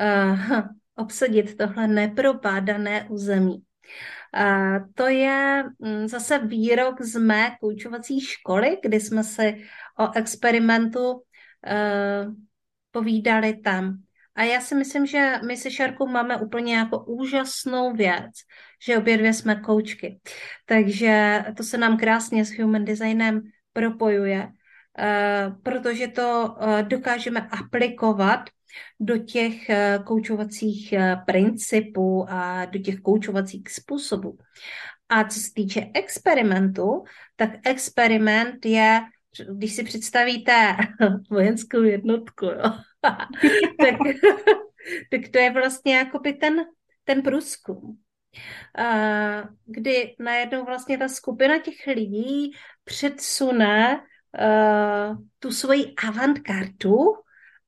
uh, 0.00 0.60
obsadit, 0.96 1.56
tohle 1.56 1.88
neprobádané 1.88 3.06
území. 3.10 3.62
Uh, 4.36 4.78
to 4.94 5.08
je 5.08 5.64
um, 5.78 6.08
zase 6.08 6.38
výrok 6.38 7.02
z 7.02 7.18
mé 7.18 7.56
koučovací 7.60 8.20
školy, 8.20 8.78
kdy 8.82 9.00
jsme 9.00 9.24
si 9.24 9.64
o 9.98 10.12
experimentu 10.16 11.12
uh, 11.12 12.34
povídali 12.90 13.56
tam. 13.56 13.98
A 14.34 14.42
já 14.42 14.60
si 14.60 14.74
myslím, 14.74 15.06
že 15.06 15.32
my 15.46 15.56
se 15.56 15.70
Šarkou 15.70 16.06
máme 16.06 16.36
úplně 16.36 16.76
jako 16.76 17.04
úžasnou 17.04 17.92
věc, 17.92 18.32
že 18.86 18.98
obě 18.98 19.16
dvě 19.16 19.32
jsme 19.32 19.56
koučky. 19.56 20.20
Takže 20.66 21.44
to 21.56 21.62
se 21.62 21.78
nám 21.78 21.96
krásně 21.96 22.44
s 22.44 22.58
human 22.58 22.84
designem 22.84 23.42
propojuje, 23.72 24.48
eh, 24.98 25.52
protože 25.62 26.08
to 26.08 26.56
eh, 26.60 26.82
dokážeme 26.82 27.48
aplikovat 27.50 28.40
do 29.00 29.18
těch 29.18 29.70
eh, 29.70 29.98
koučovacích 30.06 30.94
principů 31.26 32.26
a 32.28 32.64
do 32.64 32.78
těch 32.78 33.00
koučovacích 33.00 33.70
způsobů. 33.70 34.38
A 35.08 35.24
co 35.24 35.40
se 35.40 35.52
týče 35.54 35.90
experimentu, 35.94 37.04
tak 37.36 37.50
experiment 37.64 38.66
je, 38.66 39.00
když 39.52 39.74
si 39.74 39.84
představíte 39.84 40.76
vojenskou 41.30 41.82
jednotku, 41.82 42.44
jo, 42.44 42.62
tak, 43.80 43.94
tak 45.10 45.28
to 45.32 45.38
je 45.38 45.52
vlastně 45.52 45.96
jakoby 45.96 46.32
ten, 46.32 46.64
ten 47.04 47.22
průzkum. 47.22 47.98
Uh, 48.78 49.48
kdy 49.66 50.14
najednou 50.18 50.64
vlastně 50.64 50.98
ta 50.98 51.08
skupina 51.08 51.58
těch 51.58 51.86
lidí 51.86 52.52
předsune 52.84 54.00
uh, 54.40 55.16
tu 55.38 55.52
svoji 55.52 55.94
avantgardu 56.08 56.96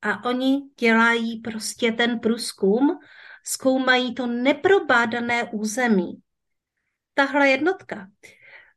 a 0.07 0.25
oni 0.25 0.61
dělají 0.79 1.41
prostě 1.41 1.91
ten 1.91 2.19
průzkum, 2.19 2.99
zkoumají 3.43 4.13
to 4.13 4.27
neprobádané 4.27 5.43
území. 5.43 6.21
Tahle 7.13 7.49
jednotka 7.49 8.07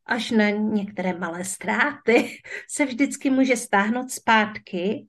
až 0.06 0.30
na 0.30 0.50
některé 0.50 1.12
malé 1.18 1.44
ztráty 1.44 2.38
se 2.68 2.84
vždycky 2.84 3.30
může 3.30 3.56
stáhnout 3.56 4.10
zpátky 4.10 5.06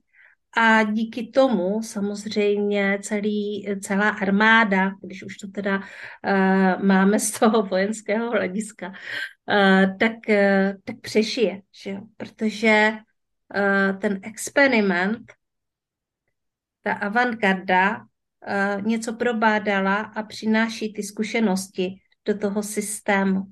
a 0.56 0.82
díky 0.82 1.26
tomu 1.26 1.82
samozřejmě 1.82 2.98
celý, 3.02 3.68
celá 3.80 4.08
armáda, 4.08 4.90
když 5.02 5.22
už 5.22 5.36
to 5.36 5.48
teda 5.48 5.76
uh, 5.78 6.84
máme 6.84 7.18
z 7.18 7.30
toho 7.30 7.62
vojenského 7.62 8.30
hlediska, 8.30 8.88
uh, 8.88 9.96
tak, 9.98 10.12
uh, 10.28 10.80
tak 10.84 11.00
přežije, 11.00 11.62
že 11.82 11.90
jo? 11.90 12.00
protože 12.16 12.92
uh, 12.92 13.98
ten 13.98 14.20
experiment, 14.22 15.32
ta 16.82 16.92
avantgarda 16.92 17.96
uh, 17.98 18.82
něco 18.82 19.12
probádala 19.12 19.96
a 19.96 20.22
přináší 20.22 20.92
ty 20.92 21.02
zkušenosti 21.02 21.94
do 22.24 22.38
toho 22.38 22.62
systému. 22.62 23.42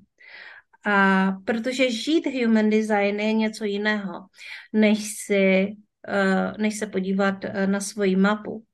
A 0.85 1.31
protože 1.45 1.91
žít 1.91 2.25
human 2.25 2.69
design 2.69 3.19
je 3.19 3.33
něco 3.33 3.63
jiného, 3.65 4.25
než 4.73 5.13
si 5.25 5.75
Eh, 6.07 6.53
než 6.57 6.79
se 6.79 6.87
podívat 6.87 7.45
eh, 7.45 7.67
na 7.67 7.79
svoji 7.79 8.15
mapu, 8.15 8.65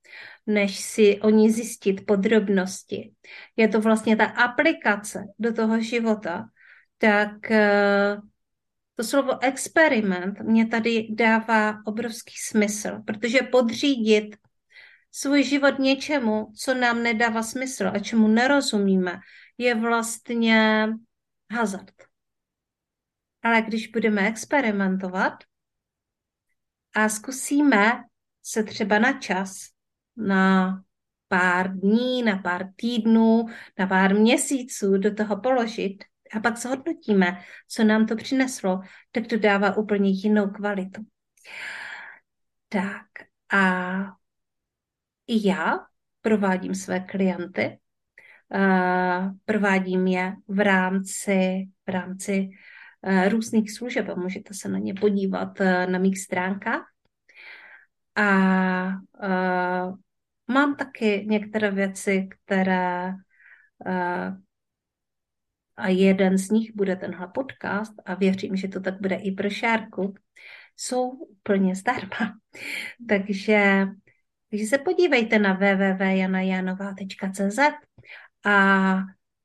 než 0.48 0.80
si 0.80 1.22
o 1.22 1.30
ní 1.30 1.52
zjistit 1.52 2.06
podrobnosti. 2.06 3.13
Je 3.56 3.67
to 3.67 3.82
vlastně 3.82 4.15
ta 4.15 4.26
aplikace 4.26 5.24
do 5.39 5.54
toho 5.54 5.82
života, 5.82 6.46
tak 6.98 7.52
eh, 7.52 8.17
to 8.96 9.04
slovo 9.04 9.43
experiment 9.43 10.39
mě 10.39 10.67
tady 10.67 11.08
dává 11.10 11.78
obrovský 11.86 12.36
smysl, 12.38 13.02
protože 13.06 13.39
podřídit 13.41 14.36
svůj 15.19 15.43
život 15.43 15.80
něčemu, 15.80 16.51
co 16.56 16.73
nám 16.73 17.03
nedává 17.03 17.43
smysl 17.43 17.88
a 17.93 17.99
čemu 17.99 18.27
nerozumíme, 18.27 19.19
je 19.58 19.75
vlastně 19.75 20.88
hazard. 21.51 21.93
Ale 23.43 23.62
když 23.62 23.88
budeme 23.88 24.27
experimentovat, 24.27 25.34
a 26.95 27.10
zkusíme 27.10 28.03
se 28.43 28.63
třeba 28.63 28.99
na 28.99 29.19
čas, 29.19 29.58
na 30.17 30.73
pár 31.27 31.80
dní, 31.80 32.23
na 32.23 32.38
pár 32.38 32.73
týdnů, 32.75 33.45
na 33.80 33.88
pár 33.88 34.15
měsíců 34.15 34.97
do 34.97 35.13
toho 35.13 35.41
položit 35.41 36.03
a 36.34 36.39
pak 36.39 36.58
zhodnotíme, 36.58 37.41
co 37.67 37.84
nám 37.84 38.06
to 38.06 38.15
přineslo, 38.15 38.80
tak 39.12 39.27
to 39.27 39.38
dává 39.38 39.77
úplně 39.77 40.10
jinou 40.10 40.49
kvalitu. 40.49 41.06
Tak 42.69 43.06
a 43.53 44.17
i 45.28 45.48
já 45.48 45.80
provádím 46.22 46.76
své 46.76 47.00
klienty, 47.00 47.80
provádím 49.46 50.08
je 50.08 50.34
v 50.48 50.60
rámci, 50.60 51.68
v 51.88 51.90
rámci 51.90 52.50
Eh, 53.04 53.30
různých 53.30 53.72
služeb 53.72 54.08
můžete 54.16 54.54
se 54.54 54.70
na 54.70 54.80
ně 54.80 54.94
podívat 54.94 55.62
eh, 55.62 55.88
na 55.88 56.00
mých 56.00 56.20
stránkách. 56.20 56.86
A 58.16 58.88
uh, 59.24 59.96
mám 60.48 60.76
taky 60.76 61.26
některé 61.30 61.72
věci, 61.72 62.30
které 62.30 63.13
a 65.78 65.88
jeden 65.88 66.38
z 66.38 66.50
nich 66.50 66.76
bude 66.76 66.96
tenhle 66.96 67.28
podcast 67.28 67.94
a 68.06 68.16
věřím, 68.16 68.56
že 68.56 68.68
to 68.68 68.80
tak 68.80 69.02
bude 69.02 69.16
i 69.16 69.32
pro 69.32 69.50
Šárku, 69.50 70.13
jsou 70.78 71.10
úplně 71.10 71.76
zdarma. 71.76 72.40
takže, 73.10 73.86
takže 74.49 74.65
se 74.65 74.77
podívejte 74.77 75.39
na 75.39 75.53
www.janajanova.cz 75.53 77.60
a 78.45 78.97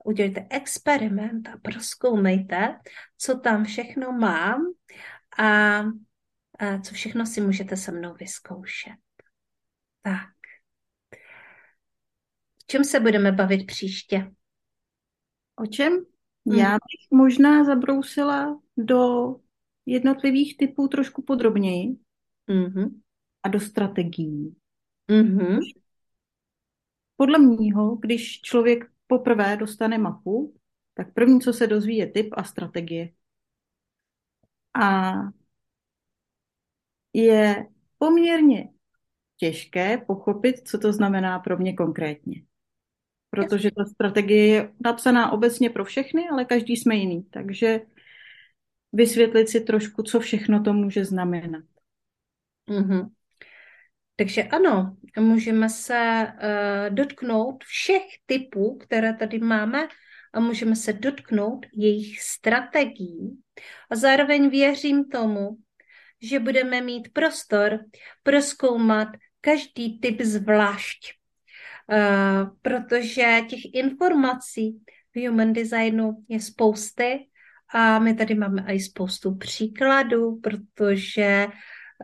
udělejte 0.04 0.46
experiment 0.50 1.48
a 1.48 1.56
proskoumejte, 1.62 2.80
co 3.18 3.38
tam 3.38 3.64
všechno 3.64 4.12
mám 4.12 4.72
a, 5.38 5.78
a 6.58 6.78
co 6.82 6.94
všechno 6.94 7.26
si 7.26 7.40
můžete 7.40 7.76
se 7.76 7.92
mnou 7.92 8.14
vyzkoušet. 8.14 8.96
Tak. 10.02 10.28
V 12.62 12.66
čem 12.66 12.84
se 12.84 13.00
budeme 13.00 13.32
bavit 13.32 13.66
příště? 13.66 14.32
O 15.56 15.66
čem? 15.66 15.92
Hmm. 16.46 16.58
Já 16.58 16.72
bych 16.72 17.10
možná 17.10 17.64
zabrousila 17.64 18.60
do 18.76 19.34
jednotlivých 19.86 20.56
typů 20.56 20.88
trošku 20.88 21.22
podrobněji 21.22 21.96
mm-hmm. 22.48 23.00
a 23.42 23.48
do 23.48 23.60
strategií. 23.60 24.56
Mm-hmm. 25.08 25.58
Podle 27.16 27.38
mního, 27.38 27.96
když 27.96 28.40
člověk 28.40 28.84
poprvé 29.06 29.56
dostane 29.56 29.98
mapu, 29.98 30.54
tak 30.94 31.14
první, 31.14 31.40
co 31.40 31.52
se 31.52 31.66
dozví, 31.66 31.96
je 31.96 32.06
typ 32.06 32.28
a 32.32 32.44
strategie. 32.44 33.12
A 34.82 35.12
je 37.12 37.66
poměrně 37.98 38.68
těžké 39.36 39.98
pochopit, 39.98 40.68
co 40.68 40.78
to 40.78 40.92
znamená 40.92 41.38
pro 41.38 41.58
mě 41.58 41.74
konkrétně. 41.74 42.42
Protože 43.30 43.70
ta 43.70 43.84
strategie 43.84 44.46
je 44.46 44.72
napsaná 44.84 45.32
obecně 45.32 45.70
pro 45.70 45.84
všechny, 45.84 46.28
ale 46.28 46.44
každý 46.44 46.76
jsme 46.76 46.94
jiný. 46.94 47.22
Takže 47.22 47.80
vysvětlit 48.92 49.48
si 49.48 49.60
trošku, 49.60 50.02
co 50.02 50.20
všechno 50.20 50.62
to 50.62 50.72
může 50.72 51.04
znamenat. 51.04 51.64
Mm-hmm. 52.68 53.10
Takže 54.16 54.42
ano, 54.42 54.96
můžeme 55.18 55.68
se 55.68 56.26
uh, 56.26 56.94
dotknout 56.94 57.64
všech 57.64 58.02
typů, 58.26 58.78
které 58.78 59.14
tady 59.14 59.38
máme, 59.38 59.88
a 60.34 60.40
můžeme 60.40 60.76
se 60.76 60.92
dotknout 60.92 61.66
jejich 61.72 62.20
strategií. 62.22 63.42
A 63.90 63.96
zároveň 63.96 64.50
věřím 64.50 65.04
tomu, 65.04 65.56
že 66.22 66.38
budeme 66.38 66.80
mít 66.80 67.12
prostor 67.12 67.78
proskoumat 68.22 69.08
každý 69.40 70.00
typ 70.00 70.20
zvlášť, 70.20 71.12
uh, 71.92 72.56
protože 72.62 73.40
těch 73.48 73.74
informací 73.74 74.80
v 75.14 75.26
human 75.28 75.52
designu 75.52 76.24
je 76.28 76.40
spousty 76.40 77.28
a 77.74 77.98
my 77.98 78.14
tady 78.14 78.34
máme 78.34 78.64
i 78.68 78.80
spoustu 78.80 79.34
příkladů, 79.34 80.40
protože 80.40 81.46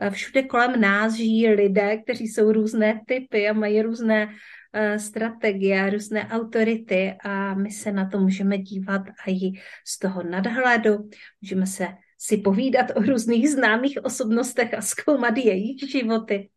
všude 0.09 0.43
kolem 0.43 0.81
nás 0.81 1.13
žijí 1.13 1.49
lidé, 1.49 1.97
kteří 1.97 2.27
jsou 2.27 2.51
různé 2.51 3.01
typy 3.07 3.49
a 3.49 3.53
mají 3.53 3.81
různé 3.81 4.35
eh, 4.73 4.99
strategie, 4.99 5.89
různé 5.89 6.27
autority 6.27 7.13
a 7.23 7.53
my 7.53 7.71
se 7.71 7.91
na 7.91 8.09
to 8.09 8.19
můžeme 8.19 8.57
dívat 8.57 9.01
i 9.27 9.51
z 9.85 9.99
toho 9.99 10.23
nadhledu, 10.23 11.09
můžeme 11.41 11.65
se 11.65 11.87
si 12.17 12.37
povídat 12.37 12.85
o 12.95 13.01
různých 13.01 13.49
známých 13.49 13.97
osobnostech 14.03 14.73
a 14.73 14.81
zkoumat 14.81 15.37
jejich 15.37 15.89
životy. 15.89 16.49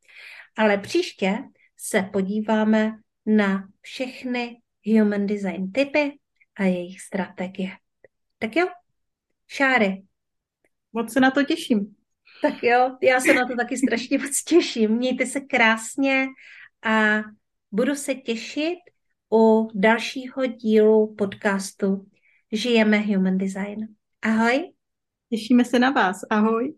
Ale 0.56 0.78
příště 0.78 1.38
se 1.76 2.02
podíváme 2.02 2.92
na 3.26 3.68
všechny 3.80 4.60
human 4.86 5.26
design 5.26 5.72
typy 5.72 6.18
a 6.54 6.64
jejich 6.64 7.00
strategie. 7.00 7.70
Tak 8.38 8.56
jo, 8.56 8.66
Šáry. 9.46 10.02
Moc 10.92 11.12
se 11.12 11.20
na 11.20 11.30
to 11.30 11.44
těším. 11.44 12.01
Tak 12.42 12.62
jo, 12.62 12.96
já 13.02 13.20
se 13.20 13.34
na 13.34 13.46
to 13.46 13.56
taky 13.56 13.76
strašně 13.76 14.18
moc 14.18 14.42
těším. 14.42 14.90
Mějte 14.90 15.26
se 15.26 15.40
krásně 15.40 16.26
a 16.84 17.18
budu 17.70 17.94
se 17.94 18.14
těšit 18.14 18.78
u 19.32 19.70
dalšího 19.74 20.46
dílu 20.46 21.14
podcastu 21.14 22.06
Žijeme 22.52 22.98
Human 22.98 23.38
Design. 23.38 23.88
Ahoj. 24.22 24.72
Těšíme 25.30 25.64
se 25.64 25.78
na 25.78 25.90
vás. 25.90 26.20
Ahoj. 26.30 26.74